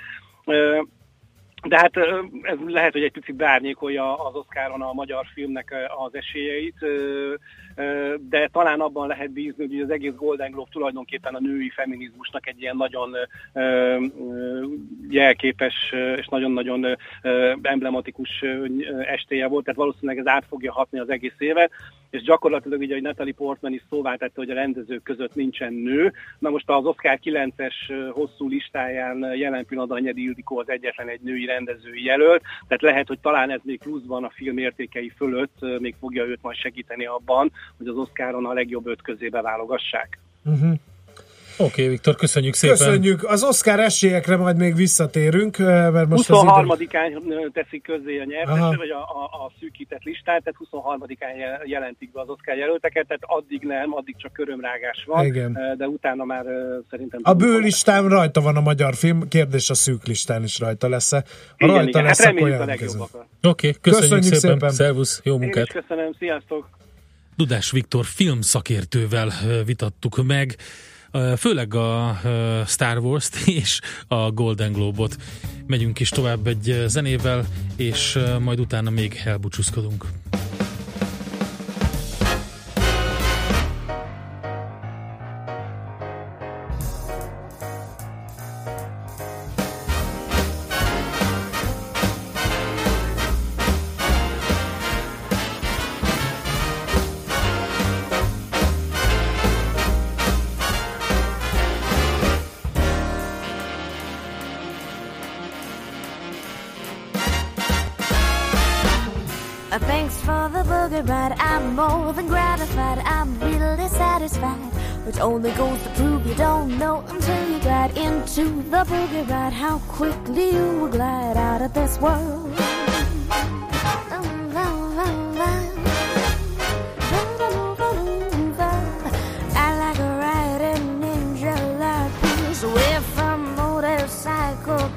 De 1.63 1.77
hát 1.77 1.97
ez 2.41 2.57
lehet, 2.65 2.91
hogy 2.91 3.03
egy 3.03 3.11
picit 3.11 3.35
beárnyékolja 3.35 4.25
az 4.27 4.35
Oscaron 4.35 4.81
a 4.81 4.93
magyar 4.93 5.25
filmnek 5.33 5.75
az 5.97 6.15
esélyeit, 6.15 6.85
de 8.29 8.49
talán 8.51 8.79
abban 8.79 9.07
lehet 9.07 9.31
bízni, 9.31 9.67
hogy 9.67 9.81
az 9.81 9.89
egész 9.89 10.13
Golden 10.15 10.51
Globe 10.51 10.69
tulajdonképpen 10.71 11.35
a 11.35 11.39
női 11.39 11.69
feminizmusnak 11.69 12.47
egy 12.47 12.61
ilyen 12.61 12.77
nagyon 12.77 13.15
jelképes 15.09 15.93
és 16.15 16.27
nagyon-nagyon 16.27 16.97
emblematikus 17.61 18.43
estéje 19.05 19.47
volt, 19.47 19.63
tehát 19.63 19.79
valószínűleg 19.79 20.17
ez 20.17 20.27
át 20.27 20.45
fogja 20.49 20.71
hatni 20.71 20.99
az 20.99 21.09
egész 21.09 21.35
évet, 21.37 21.71
és 22.09 22.21
gyakorlatilag 22.21 22.79
ugye, 22.79 22.93
hogy 22.93 23.03
Natalie 23.03 23.33
Portman 23.33 23.73
is 23.73 23.81
szóvá 23.89 24.15
tette, 24.15 24.33
hogy 24.35 24.49
a 24.49 24.53
rendezők 24.53 25.03
között 25.03 25.35
nincsen 25.35 25.73
nő. 25.73 26.13
Na 26.39 26.49
most 26.49 26.69
az 26.69 26.85
Oscar 26.85 27.19
9-es 27.23 27.73
hosszú 28.11 28.47
listáján 28.47 29.35
jelen 29.35 29.65
pillanatban 29.65 30.01
Nyedi 30.01 30.23
Ildikó 30.23 30.59
az 30.59 30.69
egyetlen 30.69 31.07
egy 31.07 31.21
női 31.21 31.45
rendezői 31.45 32.03
jelölt, 32.03 32.41
tehát 32.67 32.83
lehet, 32.83 33.07
hogy 33.07 33.19
talán 33.19 33.49
ez 33.51 33.59
még 33.63 33.79
pluszban 33.79 34.23
a 34.23 34.29
film 34.29 34.57
értékei 34.57 35.09
fölött 35.09 35.79
még 35.79 35.95
fogja 35.99 36.25
őt 36.25 36.41
majd 36.41 36.57
segíteni 36.57 37.05
abban, 37.05 37.51
hogy 37.77 37.87
az 37.87 37.95
Oscaron 37.95 38.45
a 38.45 38.53
legjobb 38.53 38.87
öt 38.87 39.01
közé 39.01 39.29
beválogassák. 39.29 40.19
Uh-huh. 40.45 40.73
Oké, 41.57 41.71
okay, 41.71 41.87
Viktor, 41.87 42.15
köszönjük 42.15 42.53
szépen. 42.53 42.77
Köszönjük. 42.77 43.23
Az 43.23 43.43
Oscar 43.43 43.79
esélyekre 43.79 44.37
majd 44.37 44.57
még 44.57 44.75
visszatérünk, 44.75 45.57
mert 45.57 46.07
most 46.07 46.25
23-án 46.27 47.21
idő... 47.25 47.49
teszik 47.53 47.83
közzé 47.83 48.19
a 48.19 48.23
nyertes, 48.23 48.75
vagy 48.75 48.89
a, 48.89 48.99
a, 48.99 49.43
a 49.45 49.51
szűkített 49.59 50.03
listát, 50.03 50.43
tehát 50.43 50.59
23-án 50.71 51.65
jelentik 51.65 52.11
be 52.11 52.21
az 52.21 52.29
Oscar 52.29 52.57
jelölteket, 52.57 53.07
tehát 53.07 53.21
addig 53.25 53.61
nem, 53.63 53.93
addig 53.93 54.15
csak 54.17 54.33
körömrágás 54.33 55.03
van, 55.07 55.25
Igen. 55.25 55.75
de 55.77 55.87
utána 55.87 56.23
már 56.23 56.45
szerintem... 56.89 57.19
A 57.23 57.33
bő 57.33 57.59
listán 57.59 58.09
rajta 58.09 58.41
van 58.41 58.55
a 58.55 58.61
magyar 58.61 58.93
film, 58.95 59.27
kérdés 59.27 59.69
a 59.69 59.73
szűk 59.73 60.05
listán 60.05 60.43
is 60.43 60.59
rajta 60.59 60.89
lesz-e. 60.89 61.23
Ha 61.57 61.65
igen, 61.65 61.75
rajta 61.75 61.89
igen. 61.89 62.03
lesz, 62.03 62.23
hát 62.23 62.33
akkor. 62.33 63.25
Oké, 63.41 63.67
okay, 63.67 63.75
köszönjük, 63.81 63.81
köszönjük 63.81 64.23
szépen. 64.23 64.57
szépen. 64.57 64.69
Szervusz, 64.69 65.21
jó 65.23 65.37
munkát. 65.37 65.57
Én 65.57 65.63
is 65.63 65.85
köszönöm, 65.87 66.13
sziasztok. 66.19 66.67
Dudás 67.35 67.71
Viktor 67.71 68.05
filmszakértővel 68.05 69.33
vitattuk 69.65 70.25
meg 70.25 70.57
főleg 71.37 71.73
a 71.73 72.19
Star 72.67 72.97
Wars-t 72.97 73.35
és 73.59 73.79
a 74.07 74.31
Golden 74.31 74.71
Globe-ot. 74.71 75.17
Megyünk 75.67 75.99
is 75.99 76.09
tovább 76.09 76.47
egy 76.47 76.83
zenével, 76.87 77.45
és 77.75 78.19
majd 78.39 78.59
utána 78.59 78.89
még 78.89 79.21
elbúcsúzkodunk. 79.25 80.05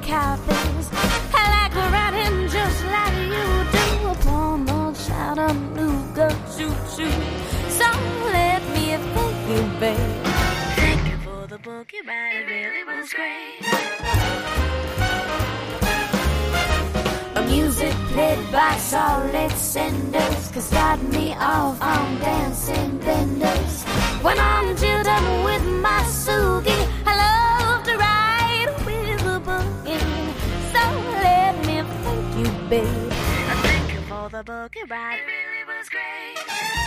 Motorcycle 0.09 0.53
copies. 0.53 0.89
I 1.33 1.43
like 1.55 1.75
riding 1.91 2.47
just 2.49 2.85
like 2.85 3.17
you 3.33 3.47
do 3.71 4.07
upon 4.09 4.65
the 4.65 4.93
Chattanooga 5.05 6.29
choo 6.55 6.73
choo. 6.95 7.11
So 7.69 7.87
let 8.33 8.61
me 8.73 8.97
thank 9.13 9.49
you, 9.49 9.61
babe. 9.79 10.25
Thank 10.75 11.07
you 11.09 11.17
for 11.17 11.47
the 11.47 11.57
boogie 11.57 12.05
ride, 12.05 12.35
it 12.35 12.45
really 12.47 12.83
was 12.83 13.13
great. 13.13 13.61
A 17.35 17.41
music 17.47 17.93
played 18.13 18.51
by 18.51 18.77
solid 18.77 19.51
cinders 19.51 20.51
could 20.51 20.63
start 20.63 21.01
me 21.03 21.33
off 21.35 21.81
on 21.81 22.19
dancing 22.19 22.97
benders. 22.99 23.83
When 24.21 24.37
I'm 24.37 24.75
chillin' 24.75 25.45
with 25.45 25.65
my 25.81 26.01
Sugi, 26.03 26.79
love 27.05 27.48
babe. 32.69 32.85
I 32.85 33.61
thank 33.63 33.93
you 33.93 34.01
for 34.01 34.29
the 34.29 34.43
boogie 34.43 34.89
ride. 34.89 35.19
It 35.19 35.25
really 35.25 35.77
was 35.77 35.89
great. 35.89 36.78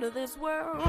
Out 0.00 0.08
of 0.08 0.14
this 0.14 0.30
world. 0.40 0.82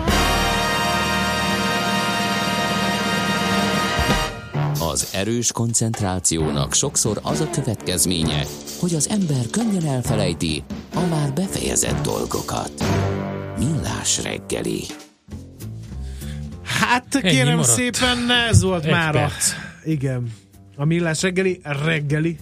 Az 4.91 5.09
erős 5.13 5.51
koncentrációnak 5.51 6.73
sokszor 6.73 7.19
az 7.23 7.39
a 7.39 7.49
következménye, 7.49 8.43
hogy 8.79 8.93
az 8.93 9.09
ember 9.09 9.45
könnyen 9.51 9.85
elfelejti 9.85 10.63
a 10.93 11.05
már 11.09 11.33
befejezett 11.33 12.01
dolgokat. 12.01 12.71
Millás 13.57 14.23
reggeli. 14.23 14.81
Hát 16.63 17.15
Ennyi 17.15 17.29
kérem 17.29 17.55
maradt. 17.55 17.69
szépen, 17.69 18.31
ez 18.49 18.63
volt 18.63 18.89
már 18.89 19.15
a... 19.15 19.29
Igen. 19.83 20.33
A 20.75 20.85
Millás 20.85 21.21
reggeli 21.21 21.61
reggeli 21.63 22.37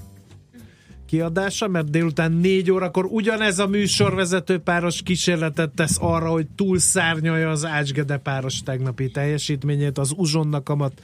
kiadása, 1.09 1.67
mert 1.67 1.89
délután 1.89 2.31
négy 2.31 2.71
órakor 2.71 3.05
ugyanez 3.05 3.59
a 3.59 3.67
műsorvezető 3.67 4.57
páros 4.57 5.01
kísérletet 5.03 5.69
tesz 5.75 5.97
arra, 5.99 6.29
hogy 6.29 6.47
túlszárnyalja 6.55 7.49
az 7.49 7.65
Ácsgede 7.65 8.17
páros 8.17 8.61
tegnapi 8.63 9.11
teljesítményét 9.11 9.97
az 9.97 10.13
Uzsonnak 10.15 10.69
amat 10.69 11.01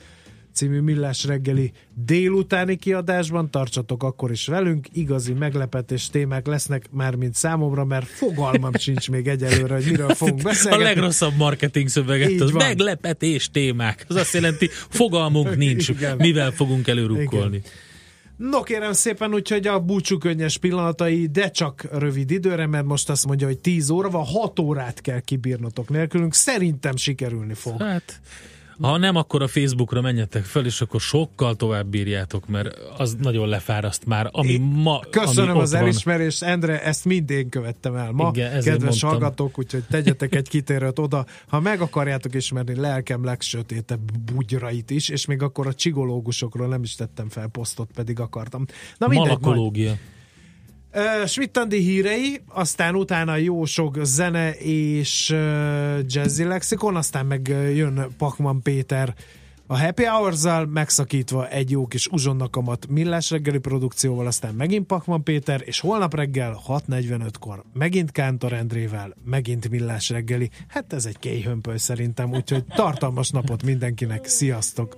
című 0.53 0.79
Millás 0.79 1.25
reggeli 1.25 1.71
délutáni 1.93 2.75
kiadásban. 2.75 3.51
Tartsatok 3.51 4.03
akkor 4.03 4.31
is 4.31 4.47
velünk, 4.47 4.87
igazi 4.93 5.33
meglepetés 5.33 6.07
témák 6.07 6.47
lesznek 6.47 6.85
már, 6.91 7.15
mint 7.15 7.35
számomra, 7.35 7.85
mert 7.85 8.05
fogalmam 8.05 8.73
sincs 8.85 9.09
még 9.09 9.27
egyelőre, 9.27 9.73
hogy 9.75 9.85
miről 9.85 10.09
fogunk 10.09 10.39
A 10.39 10.43
beszélgetni. 10.43 10.83
legrosszabb 10.85 11.33
marketing 11.37 11.87
szöveget, 11.87 12.29
Így 12.29 12.41
az 12.41 12.51
van. 12.51 12.65
meglepetés 12.65 13.49
témák. 13.51 14.05
Az 14.07 14.15
azt 14.15 14.33
jelenti, 14.33 14.69
fogalmunk 14.89 15.55
nincs, 15.65 15.89
Igen. 15.89 16.15
mivel 16.17 16.51
fogunk 16.51 16.87
előrukkolni. 16.87 17.61
No 18.37 18.63
kérem 18.63 18.93
szépen, 18.93 19.33
úgyhogy 19.33 19.67
a 19.67 19.79
búcsú 19.79 20.17
könnyes 20.17 20.57
pillanatai, 20.57 21.27
de 21.27 21.49
csak 21.49 21.87
rövid 21.91 22.31
időre, 22.31 22.67
mert 22.67 22.85
most 22.85 23.09
azt 23.09 23.25
mondja, 23.25 23.47
hogy 23.47 23.59
10 23.59 23.89
óra 23.89 24.09
van, 24.09 24.25
6 24.25 24.59
órát 24.59 25.01
kell 25.01 25.19
kibírnotok 25.19 25.89
nélkülünk. 25.89 26.33
Szerintem 26.33 26.95
sikerülni 26.95 27.53
fog. 27.53 27.81
Hát, 27.81 28.21
ha 28.81 28.97
nem, 28.97 29.15
akkor 29.15 29.41
a 29.41 29.47
Facebookra 29.47 30.01
menjetek 30.01 30.43
fel, 30.43 30.65
és 30.65 30.81
akkor 30.81 31.01
sokkal 31.01 31.55
tovább 31.55 31.87
bírjátok, 31.87 32.47
mert 32.47 32.77
az 32.97 33.15
nagyon 33.21 33.47
lefáraszt 33.47 34.05
már, 34.05 34.29
ami 34.31 34.47
Én 34.47 34.61
ma 34.61 34.99
Köszönöm 35.09 35.49
ami 35.49 35.59
az 35.59 35.73
elismerést, 35.73 36.43
Endre, 36.43 36.83
ezt 36.83 37.05
mindén 37.05 37.49
követtem 37.49 37.95
el 37.95 38.11
ma. 38.11 38.29
Igen, 38.33 38.51
Kedves 38.51 38.79
mondtam. 38.81 39.09
hallgatók, 39.09 39.59
úgyhogy 39.59 39.83
tegyetek 39.89 40.35
egy 40.35 40.49
kitérőt 40.49 40.99
oda. 40.99 41.25
Ha 41.47 41.59
meg 41.59 41.81
akarjátok 41.81 42.35
ismerni 42.35 42.75
lelkem 42.75 43.23
legsötétebb 43.23 44.11
bugyrait 44.33 44.89
is, 44.89 45.09
és 45.09 45.25
még 45.25 45.41
akkor 45.41 45.67
a 45.67 45.73
csigológusokról 45.73 46.67
nem 46.67 46.83
is 46.83 46.95
tettem 46.95 47.29
fel 47.29 47.47
posztot, 47.47 47.89
pedig 47.95 48.19
akartam. 48.19 48.65
Na 48.97 49.07
mindegy, 49.07 49.39
majd. 49.39 49.97
Uh, 50.95 51.69
hírei, 51.69 52.41
aztán 52.47 52.95
utána 52.95 53.35
jó 53.35 53.65
sok 53.65 53.97
zene 54.01 54.53
és 54.53 55.29
uh, 55.29 55.99
jazzy 56.07 56.43
lexikon, 56.43 56.95
aztán 56.95 57.25
meg 57.25 57.47
jön 57.73 58.07
Pakman 58.17 58.61
Péter 58.61 59.13
a 59.67 59.79
Happy 59.79 60.03
Hours-zal, 60.03 60.65
megszakítva 60.65 61.47
egy 61.49 61.71
jó 61.71 61.87
kis 61.87 62.07
uzsonnakamat 62.07 62.87
millás 62.87 63.31
reggeli 63.31 63.57
produkcióval, 63.57 64.27
aztán 64.27 64.53
megint 64.53 64.85
Pakman 64.85 65.23
Péter, 65.23 65.61
és 65.65 65.79
holnap 65.79 66.15
reggel 66.15 66.61
6.45-kor 66.67 67.63
megint 67.73 68.11
Kántor 68.11 68.53
Endrével, 68.53 69.15
megint 69.23 69.69
millás 69.69 70.09
reggeli. 70.09 70.49
Hát 70.67 70.93
ez 70.93 71.05
egy 71.05 71.19
kéjhömpöly 71.19 71.77
szerintem, 71.77 72.33
úgyhogy 72.33 72.65
tartalmas 72.65 73.29
napot 73.29 73.63
mindenkinek, 73.63 74.25
sziasztok! 74.25 74.97